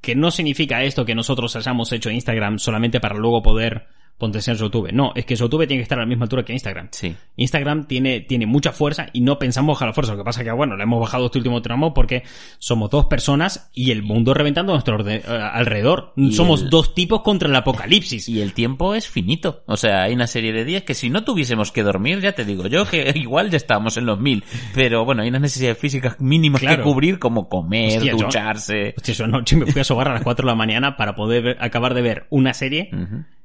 [0.00, 3.86] que no significa esto que nosotros hayamos hecho Instagram solamente para luego poder
[4.20, 4.92] potenciar YouTube.
[4.92, 6.88] No, es que YouTube tiene que estar a la misma altura que Instagram.
[6.92, 7.16] Sí.
[7.36, 10.12] Instagram tiene, tiene mucha fuerza y no pensamos bajar la fuerza.
[10.12, 12.22] Lo que pasa que, bueno, le hemos bajado este último tramo porque
[12.58, 16.12] somos dos personas y el mundo reventando a nuestro orde- eh, alrededor.
[16.16, 18.28] Y somos el- dos tipos contra el apocalipsis.
[18.28, 19.64] Y el tiempo es finito.
[19.66, 22.44] O sea, hay una serie de días que si no tuviésemos que dormir, ya te
[22.44, 24.44] digo yo que igual ya estábamos en los mil.
[24.74, 26.76] Pero bueno, hay unas necesidades físicas mínimas Claro.
[26.76, 28.94] que cubrir como comer, Hostia, yo- ducharse.
[28.96, 31.56] Hostia, yo anoche me fui a sobar a las 4 de la mañana para poder
[31.60, 32.90] acabar de ver una serie.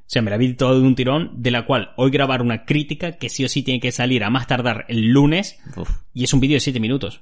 [0.05, 2.63] O sea, me la vi todo de un tirón, de la cual hoy grabar una
[2.63, 5.89] crítica que sí o sí tiene que salir a más tardar el lunes Uf.
[6.13, 7.21] y es un vídeo de 7 minutos.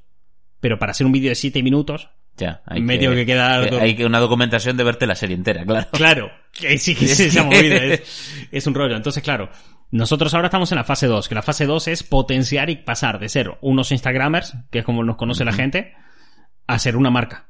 [0.60, 4.20] Pero para hacer un vídeo de 7 minutos, Ya, hay Medio que Hay que una
[4.20, 5.88] documentación de verte la serie entera, claro.
[5.92, 8.98] Claro, que sí que es esa movida, es, es un rollo.
[8.98, 9.50] Entonces, claro,
[9.92, 13.20] nosotros ahora estamos en la fase 2, que la fase 2 es potenciar y pasar
[13.20, 15.94] de ser unos Instagramers, que es como nos conoce la gente,
[16.68, 17.48] a ser una marca.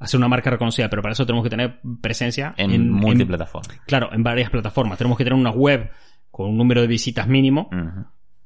[0.00, 3.74] A ser una marca reconocida, pero para eso tenemos que tener presencia En, multiplataforma.
[3.86, 4.98] claro, en varias plataformas.
[4.98, 5.90] Tenemos que tener una web
[6.30, 7.68] con un número de visitas mínimo,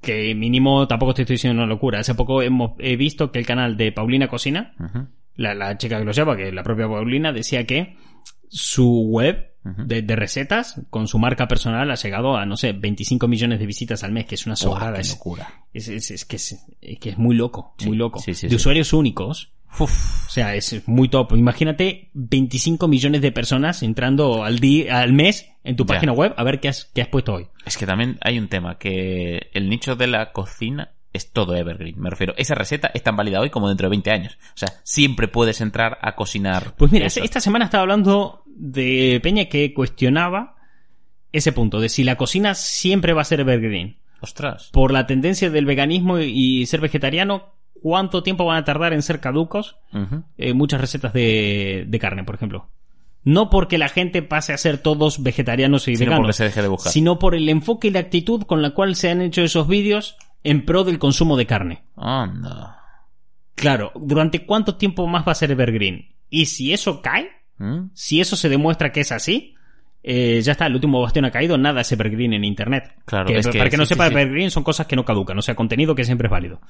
[0.00, 2.00] que mínimo tampoco te estoy diciendo una locura.
[2.00, 4.74] Hace poco hemos he visto que el canal de Paulina Cocina,
[5.36, 7.96] la, la chica que lo lleva, que es la propia Paulina, decía que
[8.48, 13.26] su web de, de recetas con su marca personal ha llegado a, no sé, 25
[13.28, 14.98] millones de visitas al mes, que es una sobrada.
[15.00, 15.48] Es, locura.
[15.72, 18.18] es, es- es que es, es que es muy loco, Sí, muy loco.
[18.18, 19.52] sí, sí, de usuarios únicos.
[19.78, 19.88] O
[20.28, 21.32] sea, es muy top.
[21.36, 25.94] Imagínate 25 millones de personas entrando al día, al mes en tu Ya.
[25.94, 27.46] página web a ver qué has, qué has puesto hoy.
[27.64, 31.98] Es que también hay un tema, que el nicho de la cocina es todo evergreen.
[32.00, 34.38] Me refiero, esa receta es tan válida hoy como dentro de 20 años.
[34.48, 36.74] O sea, siempre puedes entrar a cocinar.
[36.76, 37.22] Pues mira, eso.
[37.22, 40.56] esta semana estaba hablando de Peña que cuestionaba
[41.32, 43.98] ese punto, de si la cocina siempre va a ser evergreen.
[44.20, 44.70] Ostras.
[44.72, 49.20] Por la tendencia del veganismo y ser vegetariano, ¿cuánto tiempo van a tardar en ser
[49.20, 49.76] caducos
[50.38, 52.70] eh, muchas recetas de, de carne, por ejemplo?
[53.22, 56.60] No porque la gente pase a ser todos vegetarianos y Sino veganos, porque se deje
[56.62, 56.92] de buscar.
[56.92, 60.16] sino por el enfoque y la actitud con la cual se han hecho esos vídeos
[60.42, 61.84] en pro del consumo de carne.
[61.96, 62.80] Anda.
[63.54, 66.08] Claro, ¿durante cuánto tiempo más va a ser evergreen?
[66.28, 67.90] Y si eso cae, ¿Mm?
[67.94, 69.54] si eso se demuestra que es así,
[70.02, 72.92] eh, ya está, el último bastión ha caído, nada es evergreen en internet.
[73.06, 74.12] Claro, Que, es que para que no sí, sepa, sí.
[74.12, 76.60] evergreen son cosas que no caducan, o sea, contenido que siempre es válido.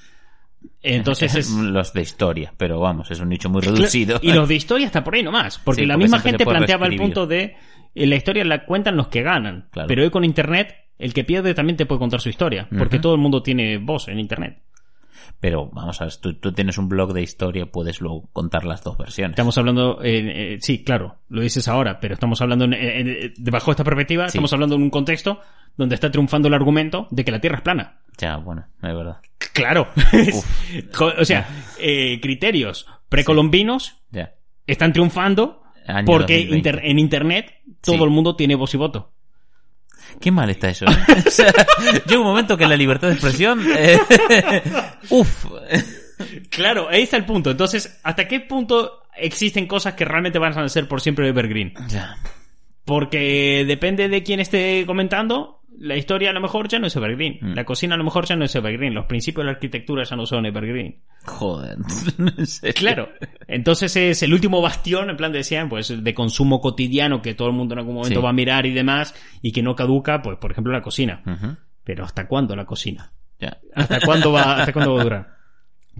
[0.85, 1.51] Entonces es...
[1.51, 4.18] Los de historia, pero vamos, es un nicho muy reducido.
[4.22, 6.87] Y los de historia está por ahí nomás, porque Sí, la porque misma gente planteaba
[6.87, 7.57] el punto de
[7.95, 9.89] en la historia la cuentan los que ganan, Claro.
[9.89, 13.14] pero hoy con internet el que pierde también te puede contar su historia, porque todo
[13.14, 14.59] el mundo tiene voz en internet.
[15.41, 18.82] Pero vamos a ver, tú, tú tienes un blog de historia, puedes luego contar las
[18.82, 19.32] dos versiones.
[19.35, 23.35] Estamos hablando, eh, eh, sí, claro, lo dices ahora, pero estamos hablando, en- en- en-
[23.51, 24.28] bajo esta perspectiva, Sí.
[24.39, 25.41] estamos hablando en un contexto
[25.76, 28.01] donde está triunfando el argumento de que la Tierra es plana.
[28.16, 29.18] Ya, bueno, es verdad.
[29.53, 29.89] Claro.
[31.18, 31.47] O sea,
[31.78, 34.01] eh, criterios precolombinos
[34.66, 36.57] están triunfando Año porque 2020.
[36.57, 38.03] inter- en Internet todo Sí.
[38.05, 39.12] el mundo tiene voz y voto.
[40.20, 40.86] Qué mal está eso.
[40.86, 40.96] ¿eh?
[41.26, 41.52] O sea,
[42.07, 43.64] llega un momento que la libertad de expresión...
[43.76, 43.98] eh,
[45.11, 45.46] Uf.
[46.50, 47.50] Claro, ahí está el punto.
[47.50, 51.74] Entonces, ¿hasta qué punto existen cosas que realmente van a ser por siempre evergreen?
[51.88, 52.16] Ya.
[52.84, 57.39] Porque depende de quién esté comentando, la historia a lo mejor ya no es evergreen.
[57.41, 57.55] Mm.
[57.55, 58.95] La cocina a lo mejor ya no es evergreen.
[58.95, 61.01] Los principios de la arquitectura ya no son evergreen.
[61.25, 61.79] Joder.
[62.75, 63.09] Claro.
[63.49, 67.55] Entonces es el último bastión, en plan decían, pues de consumo cotidiano que todo el
[67.55, 68.25] mundo en algún momento Sí.
[68.25, 71.22] va a mirar y demás, y que no caduca, pues por ejemplo la cocina.
[71.85, 73.12] Pero ¿hasta cuándo la cocina?
[73.39, 73.59] Ya.
[73.75, 75.34] ¿Hasta cuándo va, hasta cuándo va a durar?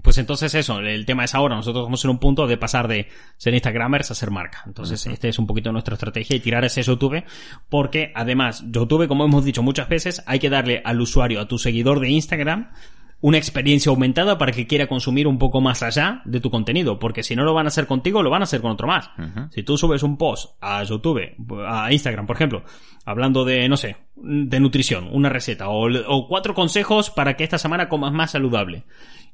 [0.01, 3.07] Pues entonces eso, el tema es ahora, nosotros vamos en un punto de pasar de
[3.37, 4.61] ser Instagramers a ser marca.
[4.65, 7.23] Entonces, este es un poquito nuestra estrategia y tirar ese YouTube,
[7.69, 11.57] porque además, YouTube, como hemos dicho muchas veces, hay que darle al usuario, a tu
[11.57, 12.71] seguidor de Instagram,
[13.21, 17.23] una experiencia aumentada para que quiera consumir un poco más allá de tu contenido, porque
[17.23, 19.09] si no lo van a hacer contigo, lo van a hacer con otro más.
[19.49, 21.33] Si tú subes un post a YouTube,
[21.65, 22.63] a Instagram, por ejemplo,
[23.05, 27.57] hablando de, no sé, de nutrición, una receta, o, o cuatro consejos para que esta
[27.57, 28.83] semana comas más saludable.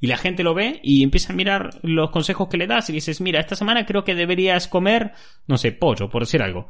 [0.01, 2.93] Y la gente lo ve y empieza a mirar los consejos que le das y
[2.93, 5.13] dices, mira, esta semana creo que deberías comer,
[5.47, 6.69] no sé, pollo, por decir algo.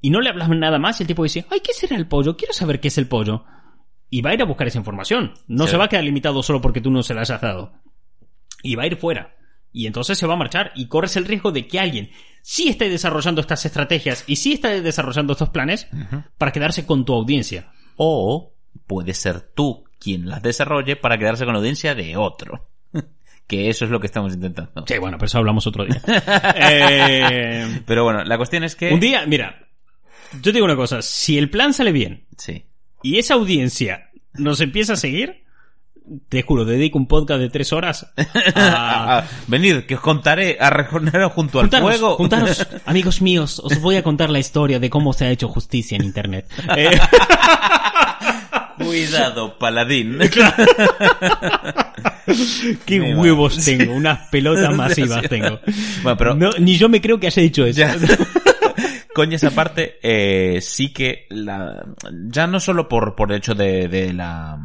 [0.00, 2.36] Y no le hablas nada más y el tipo dice, ay, ¿qué será el pollo?
[2.36, 3.44] Quiero saber qué es el pollo.
[4.10, 5.32] Y va a ir a buscar esa información.
[5.46, 5.70] No Sí.
[5.70, 7.72] se va a quedar limitado solo porque tú no se la hayas dado.
[8.62, 9.36] Y va a ir fuera.
[9.72, 12.10] Y entonces se va a marchar y corres el riesgo de que alguien
[12.42, 15.86] sí esté desarrollando estas estrategias y sí esté desarrollando estos planes
[16.38, 17.70] para quedarse con tu audiencia.
[17.96, 18.54] O
[18.86, 22.66] puede ser tú quien las desarrolle para quedarse con la audiencia de otro.
[23.46, 24.84] Que eso es lo que estamos intentando.
[24.88, 26.02] Sí, bueno, pero eso hablamos otro día.
[26.68, 28.92] Eh, Pero bueno, la cuestión es que...
[28.92, 29.60] un día, mira,
[30.34, 32.64] yo te digo una cosa, si el plan sale bien Sí.
[33.04, 35.44] y esa audiencia nos empieza a seguir,
[36.28, 38.12] te juro, dedico un podcast de tres horas
[38.56, 39.24] a...
[39.46, 42.14] Venid, que os contaré a recorrer junto al Juntaros, fuego.
[42.16, 45.96] juntaros, amigos míos, os voy a contar la historia de cómo se ha hecho justicia
[45.96, 46.46] en Internet.
[46.76, 46.90] Eh,
[48.86, 50.18] Cuidado, paladín.
[52.86, 55.60] qué Me huevos tengo, unas pelotas masivas tengo.
[56.02, 57.80] Bueno, pero No, ni yo me creo que haya dicho eso.
[57.80, 57.96] Ya.
[59.14, 61.86] Coño, esa parte, eh, sí que la,
[62.28, 64.58] ya no solo por, por el hecho de, de la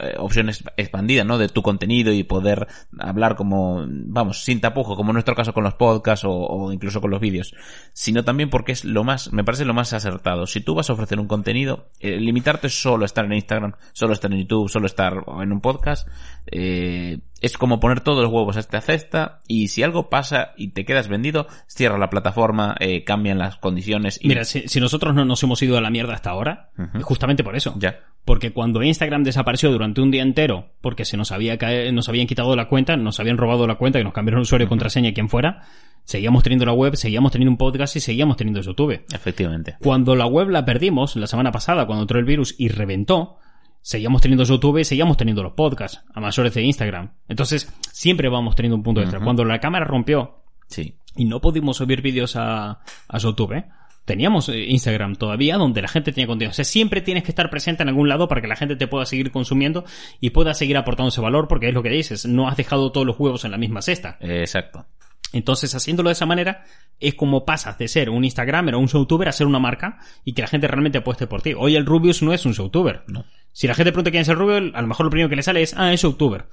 [0.00, 1.38] eh, opción es- expandida, ¿no?
[1.38, 2.66] De tu contenido y poder
[2.98, 7.00] hablar como, vamos, sin tapujo, como en nuestro caso con los podcasts o, o incluso
[7.00, 7.54] con los vídeos,
[7.92, 10.46] sino también porque es lo más, me parece lo más acertado.
[10.46, 14.12] Si tú vas a ofrecer un contenido, eh, limitarte solo a estar en Instagram, solo
[14.12, 15.12] estar en YouTube, solo estar
[15.42, 16.08] en un podcast,
[16.46, 20.68] eh, es como poner todos los huevos a esta cesta y si algo pasa y
[20.68, 24.28] te quedas vendido, cierra la plataforma, eh, cambian las condiciones y...
[24.28, 27.42] Mira, si, si nosotros no nos hemos ido a la mierda hasta ahora, es justamente
[27.42, 27.74] por eso.
[27.78, 27.98] Ya.
[28.24, 31.58] Porque cuando Instagram desapareció durante un día entero, porque se nos había
[31.92, 34.68] nos habían quitado la cuenta, nos habían robado la cuenta y nos cambiaron usuario y
[34.68, 35.62] contraseña y quien fuera,
[36.04, 39.04] seguíamos teniendo la web, seguíamos teniendo un podcast y seguíamos teniendo YouTube.
[39.12, 39.76] Efectivamente.
[39.82, 43.38] Cuando la web la perdimos la semana pasada, cuando entró el virus y reventó,
[43.82, 47.12] seguíamos teniendo YouTube y seguíamos teniendo los podcasts, a mayores de Instagram.
[47.28, 49.18] Entonces, siempre vamos teniendo un punto extra.
[49.18, 49.24] Ujú.
[49.24, 50.96] Cuando la cámara rompió Sí.
[51.16, 53.64] y no pudimos subir vídeos a, a YouTube, ¿eh?
[54.04, 56.50] teníamos eh, Instagram todavía donde la gente tenía contenido.
[56.50, 58.86] O sea, siempre tienes que estar presente en algún lado para que la gente te
[58.88, 59.84] pueda seguir consumiendo
[60.20, 63.06] y pueda seguir aportando ese valor, porque es lo que dices, no has dejado todos
[63.06, 64.16] los huevos en la misma cesta.
[64.20, 64.86] Exacto.
[65.32, 66.64] Entonces, haciéndolo de esa manera,
[67.00, 70.34] es como pasas de ser un Instagramer o un youtuber a ser una marca y
[70.34, 71.54] que la gente realmente apueste por ti.
[71.56, 73.04] Hoy el Rubius no es un youtuber.
[73.06, 73.24] No.
[73.52, 75.42] Si la gente pregunta quién es el Rubius, a lo mejor lo primero que le
[75.42, 76.46] sale es, ah, es youtuber.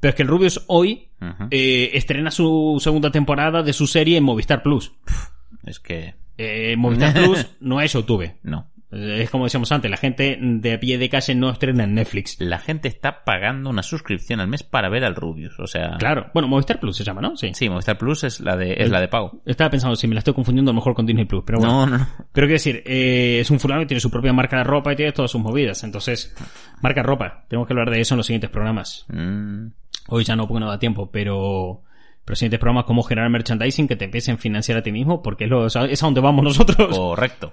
[0.00, 1.08] Pero es que el Rubius hoy
[1.50, 4.92] eh, estrena su segunda temporada de su serie en Movistar Plus.
[5.64, 6.14] Es que...
[6.38, 8.32] Eh, Movistar Plus no es YouTube.
[8.42, 8.70] No.
[8.96, 11.94] Eh, Es como decíamos antes, la gente de a pie de calle no estrena en
[11.94, 12.36] Netflix.
[12.40, 15.58] La gente está pagando una suscripción al mes para ver al Rubius.
[15.60, 15.96] O sea...
[15.98, 16.30] Claro.
[16.34, 17.36] Bueno, Movistar Plus se llama, ¿no?
[17.36, 17.50] Sí.
[17.54, 19.40] Sí, Movistar Plus es la de, es la de pago.
[19.44, 21.86] Estaba pensando si me la estoy confundiendo a lo mejor con Disney Plus, pero bueno.
[21.86, 22.06] No, no, no.
[22.32, 24.96] Pero quiero decir, eh, es un fulano que tiene su propia marca de ropa y
[24.96, 25.84] tiene todas sus movidas.
[25.84, 26.34] Entonces,
[26.82, 27.44] marca ropa.
[27.48, 29.04] Tenemos que hablar de eso en los siguientes programas.
[29.08, 29.68] Mm,
[30.08, 31.82] Hoy ya no porque no da tiempo, pero...
[32.24, 35.44] Pero siguientes programas, cómo generar merchandising que te empiecen a financiar a ti mismo, porque
[35.44, 36.96] es, lo, es a donde vamos nosotros.
[36.96, 37.52] correcto.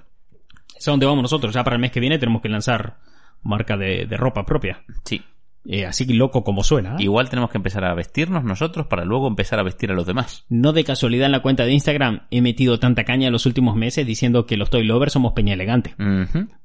[0.84, 1.54] Es a donde vamos nosotros.
[1.54, 2.98] Ya para el mes que viene tenemos que lanzar
[3.42, 4.84] marca de, de ropa propia.
[5.06, 5.22] Sí.
[5.66, 6.96] Eh, así loco como suena.
[6.96, 7.04] ¿eh?
[7.04, 10.44] Igual tenemos que empezar a vestirnos nosotros para luego empezar a vestir a los demás.
[10.50, 13.78] No de casualidad en la cuenta de Instagram he metido tanta caña en los últimos
[13.78, 15.96] meses diciendo que los Toy Lovers somos peña elegante.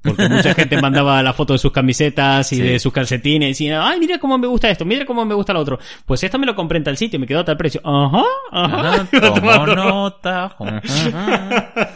[0.03, 2.61] Porque mucha gente mandaba la foto de sus camisetas y Sí.
[2.61, 5.53] de sus calcetines y decía, ay, mira cómo me gusta esto, mira cómo me gusta
[5.53, 5.79] lo otro.
[6.05, 7.79] Pues esto me lo compré en tal sitio y me quedó a tal precio.
[7.85, 8.89] Ajá, ajá.
[8.95, 10.55] Ajá, Iba tomo nota.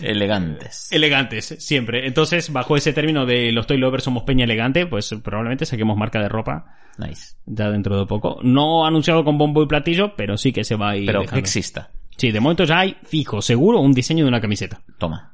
[0.00, 0.88] Elegantes.
[0.92, 2.06] Elegantes, siempre.
[2.06, 6.20] Entonces, bajo ese término de los Toy Lovers somos peña elegante, pues probablemente saquemos marca
[6.20, 6.66] de ropa
[6.98, 7.36] Nice.
[7.46, 8.38] ya dentro de poco.
[8.42, 11.38] No anunciado con bombo y platillo, pero sí que se va a ir Pero dejando.
[11.40, 11.88] exista.
[12.16, 14.80] Sí, de momento ya hay fijo, seguro, un diseño de una camiseta.
[14.98, 15.32] Toma.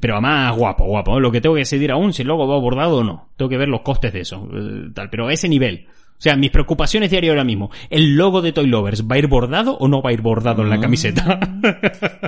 [0.00, 1.18] Pero además guapo, guapo.
[1.18, 1.20] ¿eh?
[1.20, 3.28] Lo que tengo que decidir aún si el logo va bordado o no.
[3.36, 4.48] Tengo que ver los costes de eso.
[4.54, 5.86] eh, tal, pero a ese nivel.
[6.22, 7.72] O sea, mis preocupaciones diarias ahora mismo.
[7.90, 10.62] ¿El logo de Toy Lovers va a ir bordado o no va a ir bordado
[10.62, 10.80] en la Mm.
[10.80, 11.40] camiseta?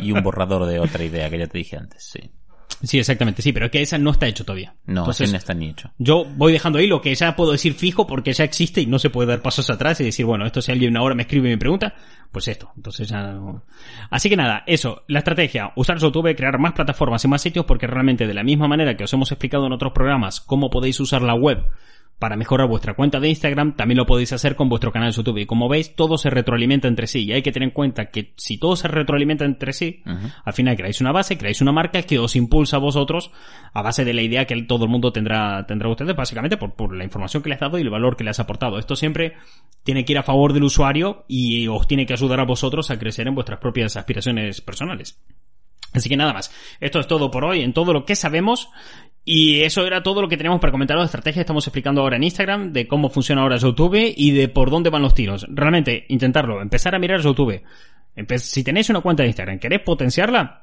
[0.03, 2.19] Y un borrador de otra idea que ya te dije antes, sí.
[2.83, 3.41] sí, exactamente.
[3.41, 4.75] Sí, pero es que esa no está hecho todavía.
[4.87, 5.93] No, Entonces, no está ni hecho.
[5.99, 8.99] yo voy dejando ahí lo que ya puedo decir fijo porque ya existe y no
[8.99, 11.53] se puede dar pasos atrás y decir, bueno, esto si alguien ahora me escribe y
[11.53, 11.95] me pregunta,
[12.33, 12.73] pues esto.
[12.77, 13.63] Entonces ya no...
[14.11, 17.87] Así que nada, eso, la estrategia, usar YouTube, crear más plataformas y más sitios porque
[17.87, 21.23] realmente de la misma manera que os hemos explicado en otros programas cómo podéis usar
[21.23, 21.65] la web
[22.19, 25.39] para mejorar vuestra cuenta de Instagram, también lo podéis hacer con vuestro canal de YouTube.
[25.39, 27.25] Y como veis, todo se retroalimenta entre sí.
[27.25, 30.03] Y hay que tener en cuenta que si todo se retroalimenta entre sí,
[30.45, 33.31] al final creáis una base, creáis una marca que os impulsa a vosotros
[33.73, 36.97] a base de la idea que todo el mundo tendrá, tendrá ustedes, básicamente por, por
[36.97, 38.79] la información que les has dado y el valor que les has aportado.
[38.79, 39.35] Esto siempre
[39.83, 42.99] tiene que ir a favor del usuario y os tiene que ayudar a vosotros a
[42.99, 45.19] crecer en vuestras propias aspiraciones personales.
[45.95, 46.53] Así que nada más.
[46.81, 48.69] Esto es todo por hoy en todo lo que sabemos.
[49.25, 52.17] Y eso era todo lo que teníamos para comentar la estrategia que estamos explicando ahora
[52.17, 55.47] en Instagram, de cómo funciona ahora YouTube y de por dónde van los tiros.
[55.49, 57.63] Realmente, intentarlo, empezar a mirar YouTube.
[58.37, 60.63] Si tenéis una cuenta de Instagram, queréis potenciarla,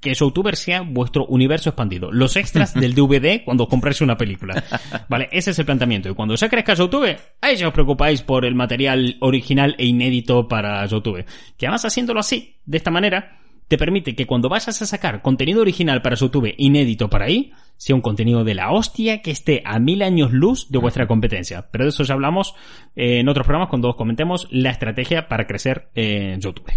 [0.00, 2.10] que YouTuber sea vuestro universo expandido.
[2.10, 4.64] Los extras del DVD cuando compráis una película.
[5.08, 6.08] Vale, ese es el planteamiento.
[6.08, 10.48] Y cuando ya crezca YouTube, ahí ya os preocupáis por el material original e inédito
[10.48, 11.24] para YouTube.
[11.56, 13.38] Que además haciéndolo así, de esta manera,
[13.68, 17.94] te permite que cuando vayas a sacar contenido original para YouTube inédito para ahí, sea
[17.94, 21.68] un contenido de la hostia que esté a mil años luz de vuestra competencia.
[21.70, 22.54] Pero de eso ya hablamos
[22.96, 26.70] eh, en otros programas cuando os comentemos la estrategia para crecer en YouTube.